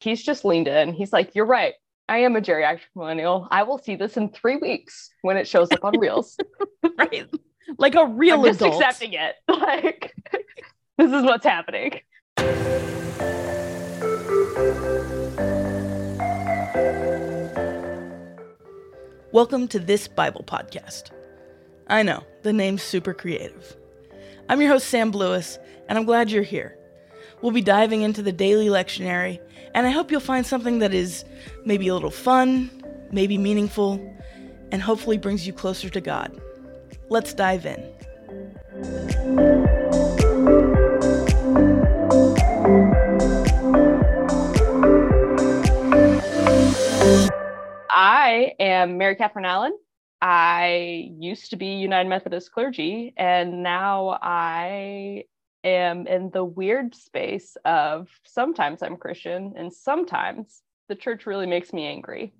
he's 0.00 0.22
just 0.22 0.44
leaned 0.44 0.66
in. 0.66 0.92
He's 0.92 1.12
like, 1.12 1.34
You're 1.34 1.46
right. 1.46 1.74
I 2.08 2.18
am 2.18 2.34
a 2.34 2.40
geriatric 2.40 2.80
millennial. 2.96 3.46
I 3.50 3.62
will 3.62 3.78
see 3.78 3.94
this 3.94 4.16
in 4.16 4.30
three 4.30 4.56
weeks 4.56 5.10
when 5.22 5.36
it 5.36 5.46
shows 5.46 5.70
up 5.70 5.84
on 5.84 5.96
Reels. 5.98 6.36
right. 6.98 7.26
Like 7.78 7.94
a 7.94 8.06
real 8.06 8.40
I'm 8.40 8.46
just 8.46 8.60
adult. 8.60 8.82
accepting 8.82 9.12
it. 9.12 9.34
Like, 9.48 10.14
this 10.98 11.12
is 11.12 11.22
what's 11.22 11.44
happening. 11.46 12.00
Welcome 19.32 19.68
to 19.68 19.78
this 19.78 20.08
Bible 20.08 20.42
podcast. 20.44 21.10
I 21.86 22.02
know, 22.02 22.24
the 22.42 22.52
name's 22.52 22.82
super 22.82 23.14
creative. 23.14 23.76
I'm 24.48 24.60
your 24.60 24.70
host, 24.70 24.88
Sam 24.88 25.12
Blewis, 25.12 25.58
and 25.88 25.96
I'm 25.96 26.04
glad 26.04 26.30
you're 26.30 26.42
here. 26.42 26.76
We'll 27.42 27.52
be 27.52 27.62
diving 27.62 28.02
into 28.02 28.22
the 28.22 28.32
daily 28.32 28.66
lectionary, 28.66 29.40
and 29.74 29.86
I 29.86 29.90
hope 29.90 30.10
you'll 30.10 30.20
find 30.20 30.44
something 30.44 30.80
that 30.80 30.92
is 30.92 31.24
maybe 31.64 31.88
a 31.88 31.94
little 31.94 32.10
fun, 32.10 32.70
maybe 33.10 33.38
meaningful, 33.38 33.98
and 34.70 34.82
hopefully 34.82 35.16
brings 35.16 35.46
you 35.46 35.54
closer 35.54 35.88
to 35.88 36.00
God. 36.02 36.38
Let's 37.08 37.32
dive 37.32 37.64
in. 37.64 37.82
I 47.90 48.52
am 48.60 48.98
Mary 48.98 49.16
Kathryn 49.16 49.46
Allen. 49.46 49.76
I 50.20 51.08
used 51.18 51.50
to 51.50 51.56
be 51.56 51.66
United 51.66 52.08
Methodist 52.08 52.52
clergy, 52.52 53.14
and 53.16 53.62
now 53.62 54.18
I 54.20 55.24
am 55.64 56.06
in 56.06 56.30
the 56.30 56.44
weird 56.44 56.94
space 56.94 57.56
of 57.64 58.08
sometimes 58.24 58.82
I'm 58.82 58.96
Christian 58.96 59.54
and 59.56 59.72
sometimes 59.72 60.62
the 60.88 60.94
church 60.94 61.26
really 61.26 61.46
makes 61.46 61.72
me 61.72 61.86
angry. 61.86 62.32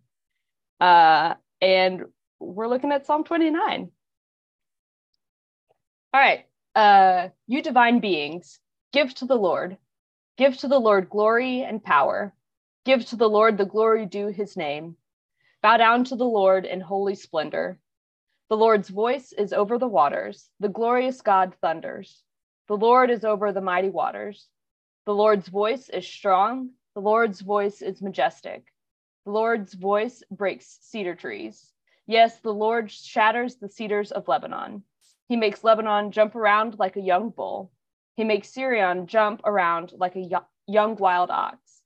Uh, 0.81 1.35
and 1.61 2.05
we're 2.39 2.69
looking 2.69 2.93
at 2.93 3.07
Psalm 3.07 3.25
29. 3.25 3.91
All 6.13 6.21
right. 6.21 6.47
Uh, 6.75 7.29
you 7.47 7.63
divine 7.63 8.01
beings, 8.01 8.61
give 8.93 9.15
to 9.17 9.27
the 9.27 9.37
Lord. 9.37 9.77
Give 10.37 10.57
to 10.59 10.69
the 10.69 10.79
Lord 10.79 11.11
glory 11.11 11.63
and 11.63 11.83
power. 11.83 12.35
Give 12.85 13.05
to 13.07 13.17
the 13.17 13.29
Lord 13.29 13.59
the 13.59 13.67
glory 13.67 14.07
due 14.07 14.29
his 14.29 14.57
name. 14.57 14.97
Bow 15.63 15.77
down 15.77 16.05
to 16.05 16.17
the 16.17 16.25
Lord 16.25 16.65
in 16.65 16.81
holy 16.81 17.15
splendor. 17.15 17.79
The 18.49 18.57
Lord's 18.57 18.89
voice 18.89 19.33
is 19.33 19.53
over 19.53 19.79
the 19.79 19.87
waters. 19.87 20.49
The 20.59 20.69
glorious 20.69 21.21
God 21.21 21.55
thunders. 21.61 22.25
The 22.71 22.77
Lord 22.77 23.11
is 23.11 23.25
over 23.25 23.51
the 23.51 23.61
mighty 23.61 23.91
waters. 23.91 24.47
The 25.05 25.13
Lord's 25.13 25.49
voice 25.49 25.89
is 25.89 26.07
strong. 26.07 26.71
The 26.95 27.01
Lord's 27.01 27.41
voice 27.41 27.83
is 27.83 28.01
majestic. 28.01 28.65
The 29.25 29.33
Lord's 29.33 29.75
voice 29.75 30.23
breaks 30.31 30.79
cedar 30.81 31.17
trees. 31.17 31.73
Yes, 32.07 32.39
the 32.39 32.55
Lord 32.55 32.89
shatters 32.89 33.57
the 33.57 33.69
cedars 33.69 34.13
of 34.13 34.29
Lebanon. 34.29 34.85
He 35.27 35.35
makes 35.35 35.65
Lebanon 35.65 36.13
jump 36.13 36.37
around 36.37 36.79
like 36.79 36.95
a 36.95 37.01
young 37.01 37.31
bull. 37.31 37.73
He 38.15 38.23
makes 38.23 38.55
Sirion 38.55 39.07
jump 39.07 39.41
around 39.45 39.95
like 39.97 40.15
a 40.15 40.31
young 40.69 40.95
wild 40.95 41.33
ox. 41.33 41.83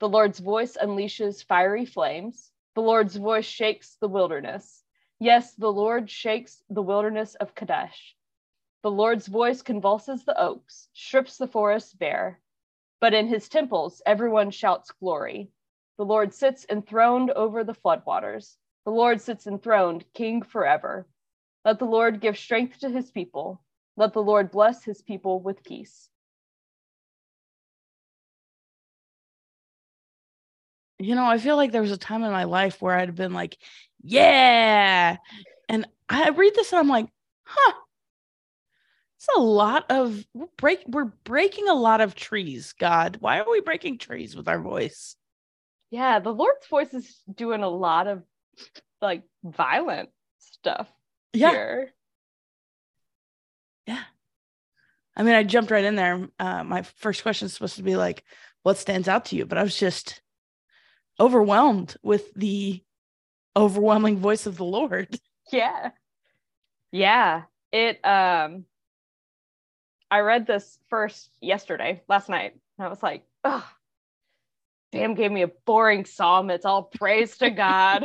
The 0.00 0.08
Lord's 0.08 0.40
voice 0.40 0.76
unleashes 0.76 1.44
fiery 1.44 1.86
flames. 1.86 2.50
The 2.74 2.82
Lord's 2.82 3.14
voice 3.14 3.46
shakes 3.46 3.98
the 4.00 4.08
wilderness. 4.08 4.82
Yes, 5.20 5.54
the 5.54 5.72
Lord 5.72 6.10
shakes 6.10 6.60
the 6.68 6.82
wilderness 6.82 7.36
of 7.36 7.54
Kadesh. 7.54 8.16
The 8.84 8.90
Lord's 8.90 9.28
voice 9.28 9.62
convulses 9.62 10.24
the 10.24 10.38
oaks, 10.38 10.88
strips 10.92 11.38
the 11.38 11.46
forests 11.48 11.94
bare. 11.94 12.38
But 13.00 13.14
in 13.14 13.26
his 13.28 13.48
temples, 13.48 14.02
everyone 14.04 14.50
shouts 14.50 14.90
glory. 14.90 15.48
The 15.96 16.04
Lord 16.04 16.34
sits 16.34 16.66
enthroned 16.68 17.30
over 17.30 17.64
the 17.64 17.72
floodwaters. 17.72 18.56
The 18.84 18.90
Lord 18.90 19.22
sits 19.22 19.46
enthroned, 19.46 20.04
king 20.12 20.42
forever. 20.42 21.08
Let 21.64 21.78
the 21.78 21.86
Lord 21.86 22.20
give 22.20 22.36
strength 22.36 22.80
to 22.80 22.90
his 22.90 23.10
people. 23.10 23.62
Let 23.96 24.12
the 24.12 24.22
Lord 24.22 24.50
bless 24.50 24.84
his 24.84 25.00
people 25.00 25.40
with 25.40 25.64
peace. 25.64 26.10
You 30.98 31.14
know, 31.14 31.24
I 31.24 31.38
feel 31.38 31.56
like 31.56 31.72
there 31.72 31.80
was 31.80 31.90
a 31.90 31.96
time 31.96 32.22
in 32.22 32.32
my 32.32 32.44
life 32.44 32.82
where 32.82 32.98
I'd 32.98 33.14
been 33.14 33.32
like, 33.32 33.56
yeah. 34.02 35.16
And 35.70 35.86
I 36.10 36.28
read 36.28 36.54
this 36.54 36.70
and 36.70 36.80
I'm 36.80 36.88
like, 36.88 37.08
huh. 37.46 37.72
It's 39.26 39.38
a 39.38 39.40
lot 39.40 39.86
of 39.90 40.22
we're 40.34 40.46
break 40.58 40.80
we're 40.86 41.06
breaking 41.24 41.68
a 41.68 41.74
lot 41.74 42.02
of 42.02 42.14
trees, 42.14 42.74
God. 42.78 43.16
Why 43.20 43.40
are 43.40 43.50
we 43.50 43.62
breaking 43.62 43.96
trees 43.96 44.36
with 44.36 44.48
our 44.48 44.60
voice? 44.60 45.16
Yeah, 45.90 46.18
the 46.18 46.30
Lord's 46.32 46.66
voice 46.66 46.92
is 46.92 47.22
doing 47.34 47.62
a 47.62 47.68
lot 47.68 48.06
of 48.06 48.22
like 49.00 49.22
violent 49.42 50.10
stuff 50.38 50.92
Yeah. 51.32 51.50
here. 51.52 51.94
Yeah. 53.86 54.02
I 55.16 55.22
mean, 55.22 55.34
I 55.34 55.42
jumped 55.42 55.70
right 55.70 55.84
in 55.84 55.94
there. 55.94 56.28
Uh, 56.38 56.62
my 56.64 56.82
first 56.82 57.22
question 57.22 57.46
is 57.46 57.54
supposed 57.54 57.76
to 57.76 57.82
be 57.82 57.96
like, 57.96 58.24
what 58.62 58.76
stands 58.76 59.08
out 59.08 59.26
to 59.26 59.36
you? 59.36 59.46
But 59.46 59.56
I 59.56 59.62
was 59.62 59.78
just 59.78 60.20
overwhelmed 61.18 61.96
with 62.02 62.34
the 62.34 62.82
overwhelming 63.56 64.18
voice 64.18 64.44
of 64.44 64.58
the 64.58 64.64
Lord. 64.64 65.18
Yeah. 65.50 65.92
Yeah. 66.92 67.42
It 67.72 68.04
um 68.04 68.66
I 70.10 70.20
read 70.20 70.46
this 70.46 70.78
first 70.88 71.30
yesterday, 71.40 72.02
last 72.08 72.28
night, 72.28 72.54
and 72.78 72.86
I 72.86 72.88
was 72.88 73.02
like, 73.02 73.24
oh, 73.42 73.66
damn, 74.92 75.14
gave 75.14 75.32
me 75.32 75.42
a 75.42 75.48
boring 75.48 76.04
psalm. 76.04 76.50
It's 76.50 76.64
all 76.64 76.84
praise 76.84 77.36
to 77.38 77.50
God. 77.50 78.04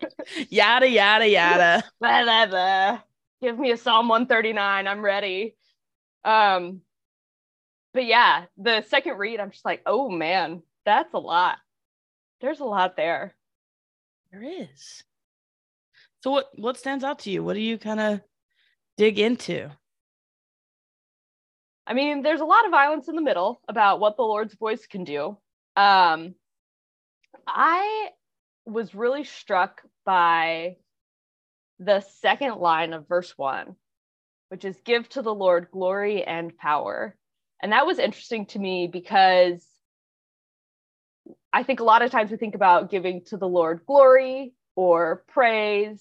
yada, 0.48 0.88
yada, 0.88 1.28
yada. 1.28 1.84
blah, 2.00 2.22
blah, 2.22 2.46
blah. 2.46 3.00
Give 3.42 3.58
me 3.58 3.70
a 3.70 3.76
Psalm 3.76 4.08
139. 4.08 4.86
I'm 4.86 5.02
ready. 5.02 5.54
Um, 6.24 6.82
but 7.92 8.04
yeah, 8.04 8.44
the 8.56 8.82
second 8.88 9.18
read, 9.18 9.40
I'm 9.40 9.50
just 9.50 9.64
like, 9.64 9.82
oh 9.86 10.10
man, 10.10 10.62
that's 10.84 11.12
a 11.14 11.18
lot. 11.18 11.58
There's 12.40 12.60
a 12.60 12.64
lot 12.64 12.96
there. 12.96 13.34
There 14.30 14.42
is. 14.42 15.02
So 16.22 16.30
what 16.30 16.50
what 16.54 16.76
stands 16.76 17.02
out 17.02 17.20
to 17.20 17.30
you? 17.30 17.42
What 17.42 17.54
do 17.54 17.60
you 17.60 17.78
kind 17.78 18.00
of 18.00 18.20
dig 18.96 19.18
into? 19.18 19.70
I 21.90 21.92
mean, 21.92 22.22
there's 22.22 22.40
a 22.40 22.44
lot 22.44 22.64
of 22.66 22.70
violence 22.70 23.08
in 23.08 23.16
the 23.16 23.20
middle 23.20 23.60
about 23.66 23.98
what 23.98 24.16
the 24.16 24.22
Lord's 24.22 24.54
voice 24.54 24.86
can 24.86 25.02
do. 25.02 25.36
Um, 25.74 26.36
I 27.48 28.10
was 28.64 28.94
really 28.94 29.24
struck 29.24 29.82
by 30.06 30.76
the 31.80 32.00
second 32.20 32.58
line 32.58 32.92
of 32.92 33.08
verse 33.08 33.36
one, 33.36 33.74
which 34.50 34.64
is 34.64 34.80
give 34.84 35.08
to 35.10 35.22
the 35.22 35.34
Lord 35.34 35.66
glory 35.72 36.22
and 36.22 36.56
power. 36.56 37.16
And 37.60 37.72
that 37.72 37.86
was 37.86 37.98
interesting 37.98 38.46
to 38.46 38.60
me 38.60 38.86
because 38.86 39.66
I 41.52 41.64
think 41.64 41.80
a 41.80 41.84
lot 41.84 42.02
of 42.02 42.12
times 42.12 42.30
we 42.30 42.36
think 42.36 42.54
about 42.54 42.92
giving 42.92 43.24
to 43.24 43.36
the 43.36 43.48
Lord 43.48 43.80
glory 43.84 44.52
or 44.76 45.24
praise 45.26 46.00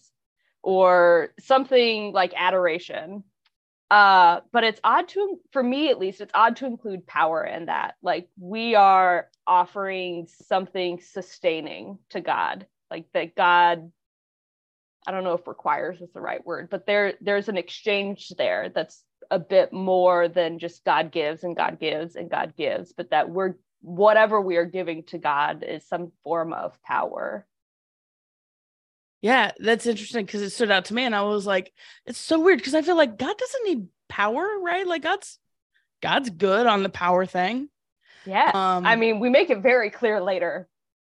or 0.61 1.33
something 1.39 2.13
like 2.13 2.33
adoration. 2.37 3.23
Uh, 3.89 4.41
but 4.51 4.63
it's 4.63 4.79
odd 4.83 5.07
to, 5.09 5.39
for 5.51 5.63
me 5.63 5.89
at 5.89 5.99
least, 5.99 6.21
it's 6.21 6.31
odd 6.35 6.55
to 6.57 6.65
include 6.65 7.07
power 7.07 7.43
in 7.43 7.65
that. 7.65 7.95
Like 8.03 8.29
we 8.37 8.75
are 8.75 9.29
offering 9.47 10.27
something 10.47 10.99
sustaining 11.01 11.97
to 12.11 12.21
God, 12.21 12.67
like 12.91 13.07
that 13.13 13.35
God, 13.35 13.91
I 15.07 15.11
don't 15.11 15.23
know 15.23 15.33
if 15.33 15.47
requires 15.47 16.01
is 16.01 16.11
the 16.13 16.21
right 16.21 16.45
word, 16.45 16.69
but 16.69 16.85
there 16.85 17.13
there's 17.21 17.49
an 17.49 17.57
exchange 17.57 18.29
there 18.37 18.69
that's 18.69 19.03
a 19.31 19.39
bit 19.39 19.73
more 19.73 20.27
than 20.27 20.59
just 20.59 20.85
God 20.85 21.11
gives 21.11 21.43
and 21.43 21.55
God 21.55 21.79
gives 21.79 22.15
and 22.15 22.29
God 22.29 22.53
gives, 22.55 22.93
but 22.93 23.09
that 23.09 23.29
we're 23.29 23.55
whatever 23.81 24.39
we 24.41 24.57
are 24.57 24.65
giving 24.65 25.03
to 25.03 25.17
God 25.17 25.63
is 25.63 25.87
some 25.87 26.11
form 26.23 26.53
of 26.53 26.81
power. 26.83 27.47
Yeah, 29.21 29.51
that's 29.59 29.85
interesting 29.85 30.25
because 30.25 30.41
it 30.41 30.51
stood 30.51 30.71
out 30.71 30.85
to 30.85 30.93
me, 30.93 31.03
and 31.03 31.15
I 31.15 31.23
was 31.23 31.45
like, 31.45 31.73
it's 32.05 32.19
so 32.19 32.39
weird 32.39 32.59
because 32.59 32.75
I 32.75 32.81
feel 32.81 32.95
like 32.95 33.17
God 33.17 33.37
doesn't 33.37 33.65
need 33.65 33.87
power, 34.07 34.47
right? 34.61 34.87
Like 34.87 35.03
God's 35.03 35.39
God's 36.01 36.29
good 36.29 36.67
on 36.67 36.83
the 36.83 36.89
power 36.89 37.25
thing. 37.25 37.69
Yeah. 38.25 38.51
Um, 38.53 38.85
I 38.85 38.95
mean, 38.95 39.19
we 39.19 39.29
make 39.29 39.49
it 39.49 39.59
very 39.59 39.89
clear 39.89 40.21
later. 40.21 40.67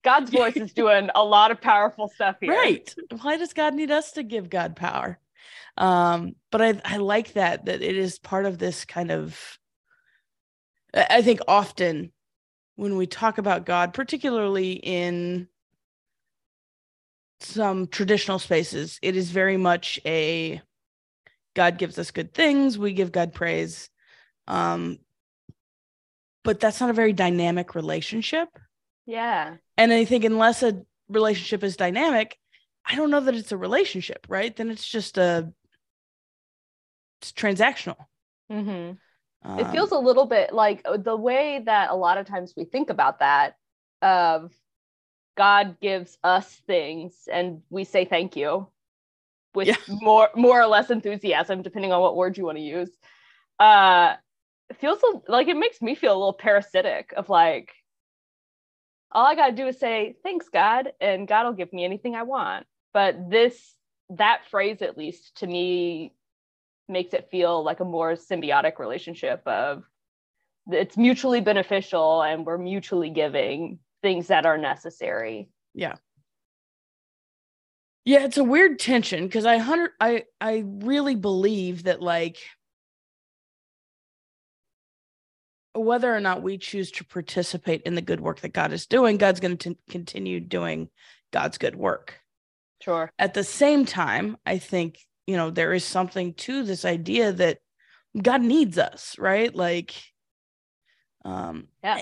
God's 0.04 0.30
voice 0.32 0.56
is 0.56 0.74
doing 0.74 1.10
a 1.14 1.24
lot 1.24 1.52
of 1.52 1.62
powerful 1.62 2.10
stuff 2.10 2.38
here. 2.40 2.52
Right. 2.52 2.94
Why 3.22 3.38
does 3.38 3.54
God 3.54 3.76
need 3.76 3.92
us 3.92 4.14
to 4.14 4.24
give 4.24 4.50
God 4.50 4.76
power? 4.76 5.20
Um, 5.78 6.36
but 6.52 6.62
I 6.62 6.82
I 6.84 6.98
like 6.98 7.34
that 7.34 7.66
that 7.66 7.82
it 7.82 7.98
is 7.98 8.20
part 8.20 8.46
of 8.46 8.58
this 8.58 8.84
kind 8.86 9.12
of 9.12 9.60
I 10.94 11.22
think 11.22 11.40
often 11.48 12.12
when 12.76 12.98
we 12.98 13.08
talk 13.08 13.38
about 13.38 13.66
God, 13.66 13.94
particularly 13.94 14.74
in 14.74 15.48
some 17.44 17.88
traditional 17.88 18.40
spaces, 18.40 19.00
it 19.02 19.16
is 19.16 19.32
very 19.32 19.58
much 19.58 20.00
a 20.06 20.62
God 21.56 21.78
gives 21.78 22.00
us 22.00 22.12
good 22.12 22.34
things, 22.34 22.78
we 22.78 22.94
give 22.94 23.12
God 23.12 23.34
praise. 23.34 23.90
Um, 24.48 25.00
but 26.44 26.60
that's 26.60 26.80
not 26.80 26.90
a 26.90 26.94
very 26.94 27.14
dynamic 27.14 27.76
relationship. 27.76 28.50
Yeah. 29.06 29.56
And 29.78 29.92
I 29.92 30.06
think 30.06 30.24
unless 30.24 30.64
a 30.64 30.82
relationship 31.10 31.64
is 31.64 31.76
dynamic, 31.76 32.38
I 32.86 32.96
don't 32.96 33.12
know 33.12 33.20
that 33.20 33.36
it's 33.36 33.52
a 33.52 33.58
relationship, 33.58 34.26
right? 34.30 34.56
Then 34.56 34.70
it's 34.70 34.88
just 34.88 35.18
a 35.18 35.52
it's 37.22 37.32
transactional. 37.32 37.98
hmm 38.50 38.92
Um, 39.44 39.60
it 39.60 39.72
feels 39.72 39.92
a 39.92 39.98
little 39.98 40.26
bit 40.26 40.54
like 40.54 40.82
uh, 40.86 40.98
the 40.98 41.16
way 41.16 41.62
that 41.66 41.92
a 41.92 41.96
lot 41.96 42.18
of 42.18 42.26
times 42.28 42.54
we 42.56 42.66
think 42.66 42.90
about 42.90 43.20
that 43.20 43.56
of 44.02 44.52
God 45.38 45.80
gives 45.80 46.18
us 46.24 46.62
things 46.68 47.28
and 47.32 47.62
we 47.70 47.84
say 47.84 48.06
thank 48.06 48.36
you 48.36 48.68
with 49.54 49.68
Yeah. 49.68 49.76
more 49.88 50.30
more 50.36 50.62
or 50.62 50.68
less 50.68 50.90
enthusiasm, 50.90 51.62
depending 51.62 51.92
on 51.92 52.02
what 52.02 52.16
word 52.16 52.38
you 52.38 52.46
want 52.46 52.58
to 52.58 52.64
use. 52.64 52.90
Uh 53.60 54.16
it 54.70 54.78
feels 54.78 55.00
like 55.28 55.48
it 55.48 55.58
makes 55.58 55.82
me 55.82 55.96
feel 55.96 56.14
a 56.14 56.18
little 56.18 56.34
parasitic 56.34 57.14
of 57.18 57.30
like 57.30 57.74
all 59.12 59.26
I 59.26 59.36
gotta 59.36 59.54
do 59.54 59.68
is 59.68 59.80
say 59.80 60.16
thanks 60.24 60.48
God 60.50 60.94
and 61.02 61.28
God 61.28 61.46
will 61.46 61.54
give 61.54 61.74
me 61.74 61.84
anything 61.84 62.16
I 62.16 62.24
want. 62.24 62.66
But 62.94 63.30
this 63.30 63.76
that 64.12 64.42
phrase 64.50 64.82
at 64.82 64.98
least 64.98 65.38
to 65.38 65.48
me 65.48 66.14
makes 66.88 67.14
it 67.14 67.30
feel 67.32 67.64
like 67.64 67.80
a 67.80 67.86
more 67.86 68.14
symbiotic 68.14 68.80
relationship 68.80 69.42
of 69.46 69.84
it's 70.70 70.98
mutually 70.98 71.42
beneficial 71.42 72.22
and 72.22 72.46
we're 72.46 72.58
mutually 72.58 73.10
giving 73.10 73.80
things 74.02 74.28
that 74.28 74.46
are 74.46 74.58
necessary. 74.58 75.50
yeah, 75.74 75.96
Yeah, 78.06 78.24
it's 78.26 78.38
a 78.38 78.44
weird 78.44 78.80
tension 78.80 79.26
because 79.26 79.46
I 79.46 79.58
hundred 79.58 79.92
I 80.00 80.24
I 80.40 80.64
really 80.66 81.16
believe 81.16 81.84
that 81.84 82.02
like 82.02 82.38
whether 85.74 86.14
or 86.14 86.20
not 86.20 86.42
we 86.44 86.58
choose 86.58 86.92
to 86.92 87.06
participate 87.06 87.82
in 87.84 87.96
the 87.96 88.02
good 88.02 88.20
work 88.20 88.42
that 88.42 88.54
God 88.54 88.74
is 88.74 88.86
doing, 88.86 89.18
God's 89.18 89.40
going 89.40 89.58
to 89.58 89.78
continue 89.90 90.40
doing 90.42 90.90
God's 91.32 91.58
good 91.58 91.76
work. 91.76 92.20
Sure. 92.82 93.12
at 93.20 93.36
the 93.36 93.44
same 93.44 93.86
time, 93.86 94.38
I 94.44 94.58
think, 94.58 94.98
you 95.28 95.38
know, 95.38 95.52
there 95.52 95.72
is 95.72 95.86
something 95.86 96.34
to 96.34 96.64
this 96.64 96.84
idea 96.84 97.32
that 97.32 97.60
God 98.20 98.42
needs 98.42 98.80
us, 98.80 99.16
right? 99.20 99.56
Like, 99.56 99.94
um, 101.24 101.68
Yeah. 101.84 102.02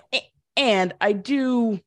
And 0.55 0.93
I 1.01 1.11
do, 1.11 1.81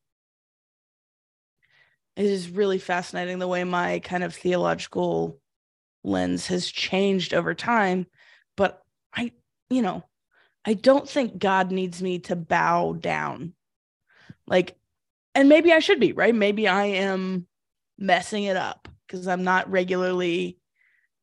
it 2.17 2.26
is 2.26 2.50
really 2.50 2.79
fascinating 2.79 3.38
the 3.38 3.49
way 3.49 3.64
my 3.64 3.99
kind 4.00 4.23
of 4.23 4.35
theological 4.35 5.38
lens 6.05 6.47
has 6.49 6.70
changed 6.70 7.32
over 7.32 7.55
time. 7.55 8.06
But 8.56 8.82
I, 9.14 9.32
you 9.70 9.82
know, 9.82 10.05
I 10.64 10.75
don't 10.75 11.09
think 11.09 11.38
God 11.38 11.70
needs 11.70 12.03
me 12.03 12.19
to 12.20 12.37
bow 12.37 12.93
down. 12.93 13.55
Like, 14.47 14.76
and 15.35 15.49
maybe 15.49 15.73
I 15.73 15.79
should 15.79 16.00
be, 16.00 16.12
right? 16.12 16.35
Maybe 16.35 16.69
I 16.69 16.85
am 16.85 17.47
messing 17.99 18.44
it 18.44 18.56
up 18.56 18.88
because 19.06 19.26
I'm 19.26 19.44
not 19.44 19.70
regularly, 19.70 20.59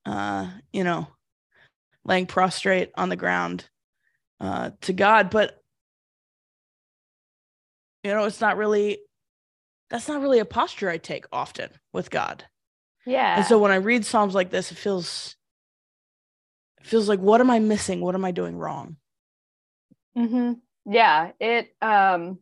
uh, 0.05 0.49
you 0.73 0.83
know, 0.83 1.07
laying 2.05 2.25
prostrate 2.25 2.91
on 2.95 3.09
the 3.09 3.15
ground 3.15 3.69
uh, 4.39 4.71
to 4.81 4.93
God. 4.93 5.29
But, 5.29 5.61
you 8.03 8.11
know, 8.11 8.25
it's 8.25 8.41
not 8.41 8.57
really, 8.57 8.99
that's 9.89 10.07
not 10.07 10.21
really 10.21 10.39
a 10.39 10.45
posture 10.45 10.89
I 10.89 10.97
take 10.97 11.25
often 11.31 11.69
with 11.93 12.09
God. 12.09 12.45
Yeah. 13.05 13.37
And 13.37 13.45
so 13.45 13.57
when 13.57 13.71
I 13.71 13.75
read 13.75 14.05
Psalms 14.05 14.35
like 14.35 14.51
this, 14.51 14.71
it 14.71 14.77
feels, 14.77 15.35
it 16.79 16.87
feels 16.87 17.09
like, 17.09 17.19
what 17.19 17.41
am 17.41 17.49
I 17.49 17.59
missing? 17.59 18.01
What 18.01 18.15
am 18.15 18.25
I 18.25 18.31
doing 18.31 18.55
wrong? 18.57 18.97
Mm-hmm. 20.17 20.53
Yeah, 20.91 21.31
it 21.39 21.73
um 21.81 22.39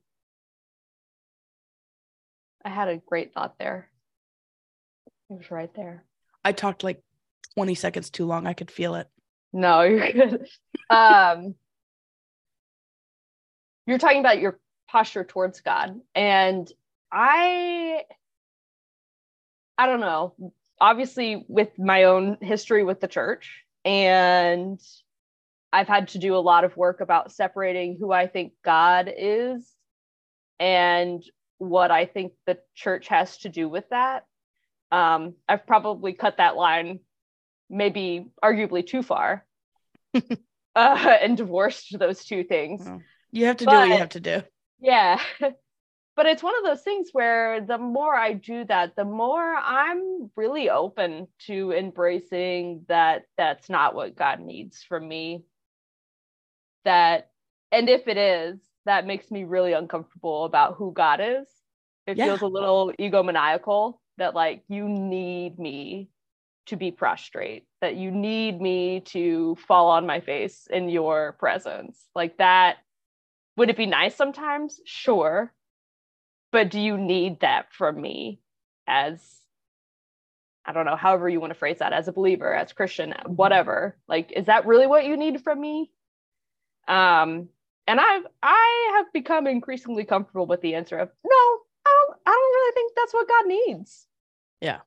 I 2.64 2.70
had 2.70 2.88
a 2.88 2.98
great 2.98 3.34
thought 3.34 3.56
there. 3.60 3.90
It 5.30 5.34
was 5.34 5.52
right 5.52 5.74
there. 5.76 6.04
I 6.44 6.54
talked 6.54 6.84
like 6.84 7.02
20 7.56 7.76
seconds 7.76 8.10
too 8.10 8.26
long. 8.26 8.48
I 8.48 8.54
could 8.54 8.72
feel 8.72 8.96
it. 8.96 9.08
No, 9.54 9.82
you're 9.84 10.12
good. 10.12 10.48
um 10.90 11.56
you're 13.86 13.98
talking 13.98 14.20
about 14.20 14.40
your 14.40 14.60
posture 14.90 15.24
towards 15.24 15.62
God. 15.62 16.00
And 16.16 16.70
I 17.12 18.04
I 19.78 19.86
don't 19.86 20.00
know. 20.00 20.34
Obviously 20.80 21.46
with 21.48 21.70
my 21.78 22.04
own 22.04 22.38
history 22.42 22.84
with 22.84 23.00
the 23.00 23.08
church 23.08 23.64
and 23.86 24.80
I've 25.72 25.88
had 25.88 26.10
to 26.10 26.20
do 26.20 26.36
a 26.36 26.40
lot 26.40 26.64
of 26.64 26.78
work 26.78 27.02
about 27.02 27.32
separating 27.32 27.98
who 28.00 28.12
I 28.12 28.28
think 28.28 28.54
God 28.64 29.12
is 29.16 29.70
and 30.60 31.24
what 31.58 31.92
I 31.92 32.06
think 32.06 32.34
the 32.46 32.60
church 32.76 33.08
has 33.08 33.38
to 33.40 33.50
do 33.50 33.68
with 33.68 33.88
that. 33.90 34.26
Um, 34.92 35.36
I've 35.48 35.68
probably 35.68 36.14
cut 36.14 36.38
that 36.38 36.56
line 36.56 37.00
maybe 37.70 38.28
arguably 38.44 38.86
too 38.86 39.04
far 39.04 39.46
uh, 40.14 40.20
and 40.76 41.36
divorced 41.36 41.98
those 41.98 42.24
two 42.24 42.44
things. 42.44 42.86
Well, 42.86 43.02
You 43.32 43.46
have 43.46 43.58
to 43.58 43.66
do 43.66 43.72
what 43.72 43.90
you 43.90 43.96
have 43.96 44.10
to 44.10 44.20
do. 44.20 44.44
Yeah. 44.80 45.20
but 46.18 46.26
it's 46.26 46.44
one 46.44 46.58
of 46.58 46.66
those 46.66 46.82
things 46.84 47.10
where 47.14 47.62
the 47.62 47.78
more 47.78 48.16
I 48.16 48.34
do 48.34 48.66
that, 48.66 48.98
the 48.98 49.06
more 49.06 49.56
I'm 49.56 50.32
really 50.36 50.70
open 50.70 51.28
to 51.48 51.72
embracing 51.72 52.86
that 52.90 53.26
that's 53.38 53.70
not 53.70 53.96
what 53.96 54.18
God 54.18 54.42
needs 54.42 54.84
from 54.84 55.08
me. 55.08 55.44
That, 56.86 57.32
and 57.72 57.88
if 57.90 58.08
it 58.08 58.18
is, 58.18 58.60
that 58.86 59.06
makes 59.06 59.30
me 59.32 59.44
really 59.46 59.74
uncomfortable 59.74 60.46
about 60.46 60.76
who 60.78 60.92
God 60.92 61.22
is. 61.22 61.48
It 62.08 62.16
Yeah. 62.18 62.26
feels 62.26 62.42
a 62.42 62.48
little 62.48 62.94
egomaniacal 63.00 64.00
that, 64.18 64.34
like, 64.34 64.64
you 64.70 64.90
need 64.90 65.60
me 65.60 66.10
to 66.68 66.78
be 66.78 66.92
prostrate, 66.92 67.66
that 67.82 67.96
you 67.96 68.12
need 68.12 68.60
me 68.60 69.02
to 69.02 69.56
fall 69.68 69.90
on 69.90 70.08
my 70.08 70.20
face 70.20 70.68
in 70.70 70.90
your 70.90 71.34
presence. 71.40 72.10
Like 72.16 72.38
that 72.40 72.78
would 73.58 73.70
it 73.70 73.78
be 73.78 73.86
nice 73.88 74.16
sometimes? 74.16 74.80
Sure. 74.86 75.54
But 76.52 76.70
do 76.70 76.80
you 76.80 76.98
need 76.98 77.42
that 77.42 77.74
from 77.74 78.00
me 78.00 78.40
as, 78.88 79.22
I 80.66 80.74
don't 80.74 80.86
know, 80.86 80.96
however 80.96 81.28
you 81.28 81.40
want 81.40 81.52
to 81.52 81.60
phrase 81.60 81.80
that, 81.80 81.94
as 81.94 82.08
a 82.08 82.14
believer, 82.14 82.54
as 82.54 82.74
Christian, 82.74 83.14
whatever? 83.26 83.98
Like, 84.08 84.32
is 84.32 84.46
that 84.46 84.66
really 84.66 84.88
what 84.88 85.06
you 85.06 85.18
need 85.18 85.42
from 85.42 85.60
me? 85.60 85.92
Um, 86.88 87.50
and 87.88 88.00
I've 88.00 88.24
I 88.44 88.94
have 88.98 89.12
become 89.14 89.48
increasingly 89.48 90.04
comfortable 90.04 90.46
with 90.46 90.62
the 90.62 90.76
answer 90.76 90.98
of 90.98 91.10
no, 91.26 91.32
I 91.34 92.06
don't 92.06 92.18
I 92.26 92.32
don't 92.32 92.56
really 92.56 92.74
think 92.74 92.94
that's 92.96 93.14
what 93.14 93.28
God 93.28 93.48
needs. 93.48 94.08
Yeah. 94.62 94.80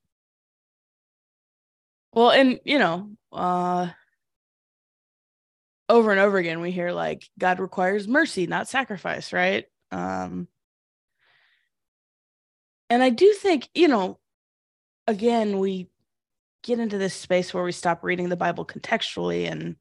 Well, 2.13 2.31
and 2.31 2.61
you 2.65 2.79
know, 2.79 3.11
uh 3.33 3.89
over 5.89 6.11
and 6.13 6.21
over 6.21 6.39
again 6.39 6.61
we 6.61 6.71
hear 6.71 6.93
like 6.93 7.29
God 7.39 7.59
requires 7.59 8.07
mercy, 8.07 8.47
not 8.47 8.69
sacrifice, 8.69 9.33
right? 9.33 9.65
Um 9.91 10.47
and 12.91 13.03
I 13.03 13.11
do 13.11 13.33
think, 13.33 13.69
you 13.75 13.89
know, 13.89 14.19
again, 15.07 15.59
we 15.59 15.89
get 16.63 16.79
into 16.79 16.99
this 16.99 17.15
space 17.15 17.55
where 17.55 17.65
we 17.65 17.73
stop 17.73 18.05
reading 18.05 18.29
the 18.29 18.37
Bible 18.37 18.67
contextually 18.67 19.51
and 19.51 19.77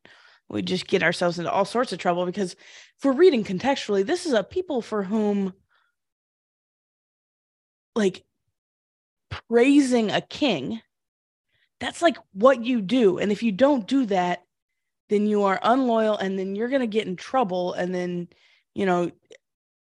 we 0.48 0.62
just 0.62 0.88
get 0.88 1.04
ourselves 1.04 1.38
into 1.38 1.52
all 1.52 1.66
sorts 1.66 1.92
of 1.92 2.00
trouble 2.00 2.26
because 2.26 2.54
if 2.54 3.04
we're 3.04 3.12
reading 3.12 3.44
contextually, 3.44 4.06
this 4.06 4.26
is 4.26 4.34
a 4.34 4.44
people 4.44 4.82
for 4.82 5.04
whom 5.04 5.54
like 7.96 8.24
praising 9.50 10.10
a 10.10 10.22
king 10.22 10.82
that's 11.80 12.02
like 12.02 12.18
what 12.34 12.64
you 12.64 12.82
do. 12.82 13.18
And 13.20 13.32
if 13.32 13.44
you 13.44 13.52
don't 13.52 13.88
do 13.88 14.06
that 14.08 14.44
then 15.10 15.26
you 15.26 15.44
are 15.44 15.60
unloyal 15.64 16.16
and 16.18 16.38
then 16.38 16.56
you're 16.56 16.70
going 16.70 16.82
to 16.82 16.88
get 16.88 17.08
in 17.08 17.16
trouble. 17.16 17.74
And 17.74 17.94
then 17.94 18.28
you 18.76 18.86
know 18.86 19.12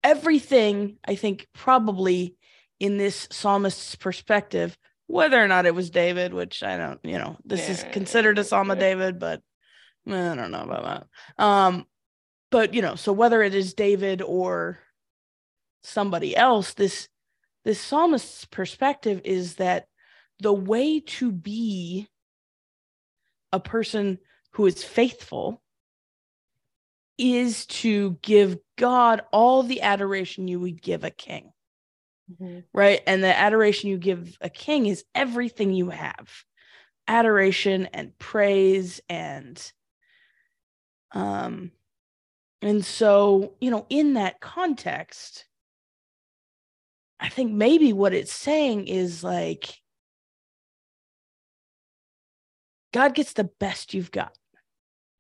everything 0.04 0.98
i 1.08 1.16
think 1.16 1.48
probably 1.54 2.36
in 2.80 2.98
this 2.98 3.28
psalmist's 3.32 3.96
perspective 3.96 4.78
whether 5.08 5.42
or 5.42 5.48
not 5.48 5.66
it 5.66 5.76
was 5.76 5.90
david 5.90 6.34
which 6.34 6.64
i 6.64 6.78
don't 6.78 7.00
you 7.04 7.18
know 7.18 7.38
this 7.46 7.70
is 7.70 7.86
considered 7.92 8.38
a 8.40 8.44
psalm 8.44 8.72
of 8.72 8.80
david 8.80 9.20
but 9.20 9.42
eh, 10.08 10.32
i 10.32 10.36
don't 10.36 10.52
know 10.52 10.64
about 10.64 10.84
that. 11.38 11.44
Um 11.44 11.86
but 12.52 12.74
you 12.74 12.82
know 12.82 12.96
so 12.96 13.14
whether 13.14 13.42
it 13.42 13.54
is 13.56 13.74
david 13.74 14.22
or 14.22 14.80
somebody 15.84 16.36
else 16.36 16.74
this 16.74 17.08
this 17.64 17.80
psalmist's 17.80 18.46
perspective 18.46 19.22
is 19.24 19.56
that 19.56 19.86
the 20.40 20.54
way 20.54 21.00
to 21.00 21.32
be 21.32 22.08
a 23.52 23.60
person 23.60 24.20
who 24.52 24.66
is 24.66 24.84
faithful 24.84 25.62
is 27.18 27.66
to 27.66 28.18
give 28.22 28.58
God 28.78 29.22
all 29.32 29.64
the 29.64 29.82
adoration 29.82 30.48
you 30.48 30.60
would 30.60 30.82
give 30.82 31.04
a 31.04 31.10
king, 31.10 31.52
right? 32.74 33.02
And 33.06 33.24
the 33.24 33.38
adoration 33.38 33.90
you 33.90 33.98
give 33.98 34.38
a 34.42 34.50
king 34.50 34.86
is 34.86 35.04
everything 35.14 35.74
you 35.74 35.90
have 35.90 36.30
adoration 37.08 37.88
and 37.94 38.18
praise 38.18 39.00
and 39.10 39.72
um 41.12 41.70
and 42.64 42.84
so 42.84 43.54
you 43.62 43.70
know 43.70 43.86
in 43.90 44.16
that 44.16 44.40
context 44.40 45.46
I 47.20 47.30
think 47.30 47.52
maybe 47.52 47.94
what 47.94 48.14
it's 48.14 48.34
saying 48.34 48.88
is 48.88 49.24
like 49.24 49.80
God 52.94 53.14
gets 53.14 53.34
the 53.34 53.50
best 53.60 53.94
you've 53.94 54.12
got. 54.12 54.38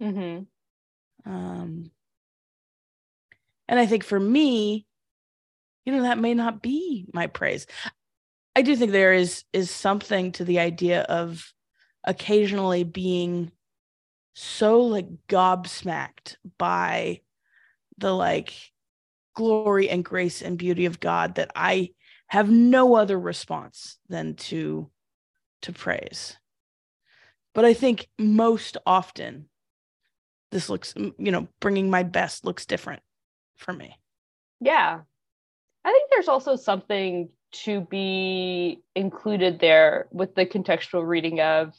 Mm-hmm. 0.01 1.29
Um, 1.29 1.91
and 3.67 3.79
I 3.79 3.85
think 3.85 4.03
for 4.03 4.19
me, 4.19 4.85
you 5.85 5.93
know, 5.93 6.01
that 6.03 6.17
may 6.17 6.33
not 6.33 6.61
be 6.61 7.05
my 7.13 7.27
praise. 7.27 7.67
I 8.55 8.61
do 8.61 8.75
think 8.75 8.91
there 8.91 9.13
is 9.13 9.43
is 9.53 9.69
something 9.69 10.31
to 10.33 10.45
the 10.45 10.59
idea 10.59 11.01
of 11.01 11.53
occasionally 12.03 12.83
being 12.83 13.51
so 14.33 14.81
like 14.81 15.07
gobsmacked 15.27 16.35
by 16.57 17.21
the 17.97 18.13
like 18.13 18.53
glory 19.35 19.89
and 19.89 20.03
grace 20.03 20.41
and 20.41 20.57
beauty 20.57 20.85
of 20.85 20.99
God 20.99 21.35
that 21.35 21.51
I 21.55 21.91
have 22.27 22.49
no 22.49 22.95
other 22.95 23.19
response 23.19 23.97
than 24.09 24.35
to 24.35 24.89
to 25.61 25.71
praise. 25.73 26.37
But 27.53 27.65
I 27.65 27.73
think 27.73 28.07
most 28.17 28.77
often 28.85 29.49
this 30.51 30.69
looks 30.69 30.93
you 30.95 31.31
know 31.31 31.47
bringing 31.59 31.89
my 31.89 32.03
best 32.03 32.45
looks 32.45 32.65
different 32.65 33.01
for 33.57 33.73
me. 33.73 33.97
Yeah. 34.59 35.01
I 35.85 35.91
think 35.91 36.09
there's 36.09 36.27
also 36.27 36.55
something 36.55 37.29
to 37.63 37.81
be 37.81 38.81
included 38.95 39.59
there 39.59 40.07
with 40.11 40.33
the 40.33 40.45
contextual 40.45 41.07
reading 41.07 41.39
of 41.39 41.75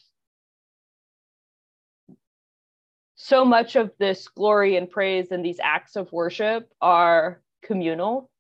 so 3.17 3.45
much 3.45 3.75
of 3.75 3.91
this 3.99 4.29
glory 4.29 4.77
and 4.77 4.89
praise 4.89 5.33
and 5.33 5.45
these 5.45 5.59
acts 5.63 5.97
of 5.97 6.11
worship 6.13 6.73
are 6.81 7.43
communal. 7.65 8.31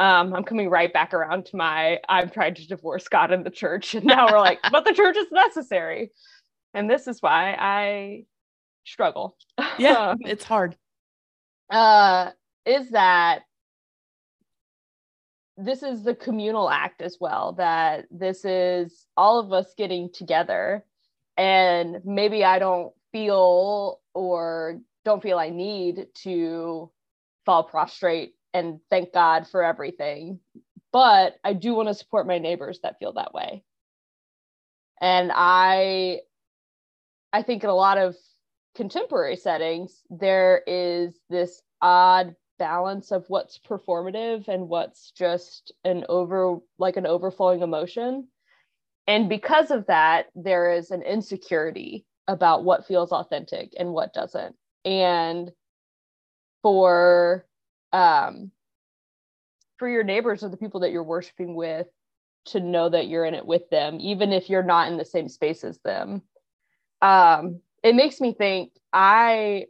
Um, 0.00 0.34
I'm 0.34 0.44
coming 0.44 0.68
right 0.68 0.92
back 0.92 1.14
around 1.14 1.46
to 1.46 1.56
my 1.56 2.00
I'm 2.08 2.28
trying 2.28 2.54
to 2.54 2.66
divorce 2.66 3.06
God 3.06 3.30
and 3.30 3.46
the 3.46 3.50
church. 3.50 3.94
And 3.94 4.04
now 4.04 4.26
we're 4.32 4.40
like, 4.40 4.58
but 4.72 4.84
the 4.84 4.92
church 4.92 5.16
is 5.16 5.30
necessary. 5.30 6.10
And 6.74 6.90
this 6.90 7.06
is 7.06 7.22
why 7.22 7.54
I 7.58 8.24
struggle. 8.84 9.36
Yeah, 9.78 10.14
it's 10.20 10.44
hard. 10.44 10.76
Uh, 11.70 12.30
is 12.66 12.90
that 12.90 13.42
this 15.64 15.82
is 15.82 16.02
the 16.02 16.14
communal 16.14 16.70
act 16.70 17.02
as 17.02 17.18
well, 17.20 17.52
that 17.54 18.06
this 18.10 18.44
is 18.44 19.06
all 19.16 19.38
of 19.38 19.52
us 19.52 19.74
getting 19.76 20.10
together. 20.12 20.84
And 21.36 22.00
maybe 22.04 22.44
I 22.44 22.58
don't 22.58 22.92
feel 23.12 24.00
or 24.14 24.80
don't 25.04 25.22
feel 25.22 25.38
I 25.38 25.50
need 25.50 26.06
to 26.22 26.90
fall 27.46 27.64
prostrate 27.64 28.34
and 28.52 28.80
thank 28.90 29.12
God 29.12 29.46
for 29.46 29.62
everything. 29.62 30.40
But 30.92 31.36
I 31.44 31.52
do 31.52 31.74
want 31.74 31.88
to 31.88 31.94
support 31.94 32.26
my 32.26 32.38
neighbors 32.38 32.80
that 32.82 32.98
feel 32.98 33.12
that 33.14 33.32
way. 33.32 33.62
And 35.00 35.30
I 35.34 36.20
I 37.32 37.42
think 37.42 37.62
in 37.62 37.70
a 37.70 37.74
lot 37.74 37.96
of 37.96 38.16
contemporary 38.74 39.36
settings, 39.36 40.02
there 40.10 40.62
is 40.66 41.14
this 41.28 41.62
odd 41.80 42.34
balance 42.60 43.10
of 43.12 43.24
what's 43.28 43.58
performative 43.58 44.48
and 44.48 44.68
what's 44.68 45.10
just 45.12 45.72
an 45.84 46.04
over 46.08 46.58
like 46.78 46.98
an 46.98 47.06
overflowing 47.08 47.62
emotion. 47.62 48.28
And 49.08 49.28
because 49.28 49.72
of 49.72 49.86
that, 49.88 50.26
there 50.36 50.72
is 50.72 50.92
an 50.92 51.02
insecurity 51.02 52.06
about 52.28 52.64
what 52.64 52.86
feels 52.86 53.12
authentic 53.12 53.72
and 53.78 53.92
what 53.92 54.14
doesn't. 54.14 54.54
And 54.84 55.50
for 56.62 57.46
um 57.92 58.52
for 59.78 59.88
your 59.88 60.04
neighbors 60.04 60.44
or 60.44 60.48
the 60.50 60.58
people 60.58 60.80
that 60.80 60.92
you're 60.92 61.02
worshiping 61.02 61.54
with 61.54 61.86
to 62.46 62.60
know 62.60 62.88
that 62.90 63.08
you're 63.08 63.24
in 63.24 63.34
it 63.34 63.46
with 63.46 63.68
them 63.70 63.98
even 64.00 64.32
if 64.32 64.50
you're 64.50 64.62
not 64.62 64.90
in 64.92 64.98
the 64.98 65.04
same 65.04 65.28
space 65.28 65.64
as 65.64 65.78
them 65.80 66.22
um 67.02 67.60
it 67.82 67.94
makes 67.94 68.20
me 68.20 68.34
think 68.34 68.72
i 68.92 69.66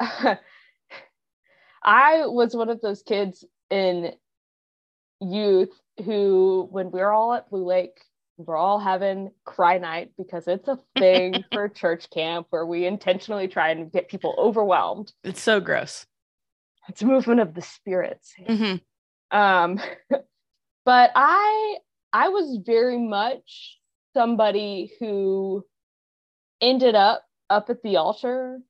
i 1.84 2.26
was 2.26 2.54
one 2.54 2.68
of 2.68 2.80
those 2.80 3.02
kids 3.02 3.44
in 3.70 4.12
youth 5.20 5.72
who 6.04 6.68
when 6.70 6.90
we 6.90 7.00
were 7.00 7.12
all 7.12 7.32
at 7.34 7.48
blue 7.50 7.64
lake 7.64 7.98
we're 8.46 8.56
all 8.56 8.78
having 8.78 9.30
cry 9.44 9.78
night 9.78 10.12
because 10.16 10.48
it's 10.48 10.68
a 10.68 10.78
thing 10.98 11.44
for 11.52 11.68
church 11.68 12.10
camp 12.10 12.46
where 12.50 12.66
we 12.66 12.86
intentionally 12.86 13.48
try 13.48 13.70
and 13.70 13.92
get 13.92 14.08
people 14.08 14.34
overwhelmed. 14.38 15.12
It's 15.24 15.42
so 15.42 15.60
gross. 15.60 16.06
It's 16.88 17.02
a 17.02 17.06
movement 17.06 17.40
of 17.40 17.54
the 17.54 17.62
spirits. 17.62 18.34
Mm-hmm. 18.48 19.36
Um, 19.36 19.80
but 20.84 21.10
I 21.14 21.76
I 22.12 22.28
was 22.28 22.58
very 22.64 22.98
much 22.98 23.78
somebody 24.14 24.92
who 24.98 25.64
ended 26.60 26.94
up 26.94 27.24
up 27.48 27.70
at 27.70 27.82
the 27.82 27.96
altar 27.96 28.60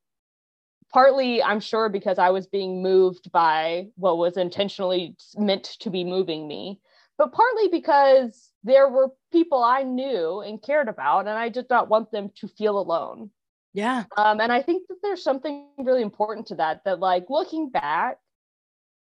partly 0.92 1.42
i'm 1.42 1.60
sure 1.60 1.88
because 1.88 2.18
i 2.18 2.30
was 2.30 2.46
being 2.46 2.82
moved 2.82 3.30
by 3.32 3.86
what 3.96 4.18
was 4.18 4.36
intentionally 4.36 5.16
meant 5.36 5.64
to 5.80 5.90
be 5.90 6.04
moving 6.04 6.46
me 6.46 6.80
but 7.18 7.32
partly 7.32 7.68
because 7.68 8.50
there 8.64 8.88
were 8.88 9.12
people 9.30 9.62
I 9.62 9.82
knew 9.82 10.40
and 10.40 10.62
cared 10.62 10.88
about, 10.88 11.20
and 11.20 11.38
I 11.38 11.48
did 11.48 11.66
not 11.68 11.88
want 11.88 12.10
them 12.10 12.30
to 12.36 12.48
feel 12.48 12.78
alone. 12.78 13.30
Yeah. 13.74 14.04
Um, 14.16 14.40
and 14.40 14.52
I 14.52 14.62
think 14.62 14.88
that 14.88 14.96
there's 15.02 15.22
something 15.22 15.66
really 15.78 16.02
important 16.02 16.48
to 16.48 16.56
that, 16.56 16.82
that 16.84 17.00
like 17.00 17.26
looking 17.28 17.70
back, 17.70 18.18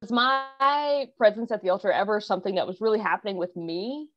was 0.01 0.13
my 0.13 1.09
presence 1.19 1.51
at 1.51 1.63
the 1.63 1.71
altar 1.71 1.93
ever 1.93 2.21
something 2.21 2.55
that 2.55 2.67
was 2.67 2.81
really 2.81 2.99
happening 2.99 3.37
with 3.37 3.55
me? 3.57 4.09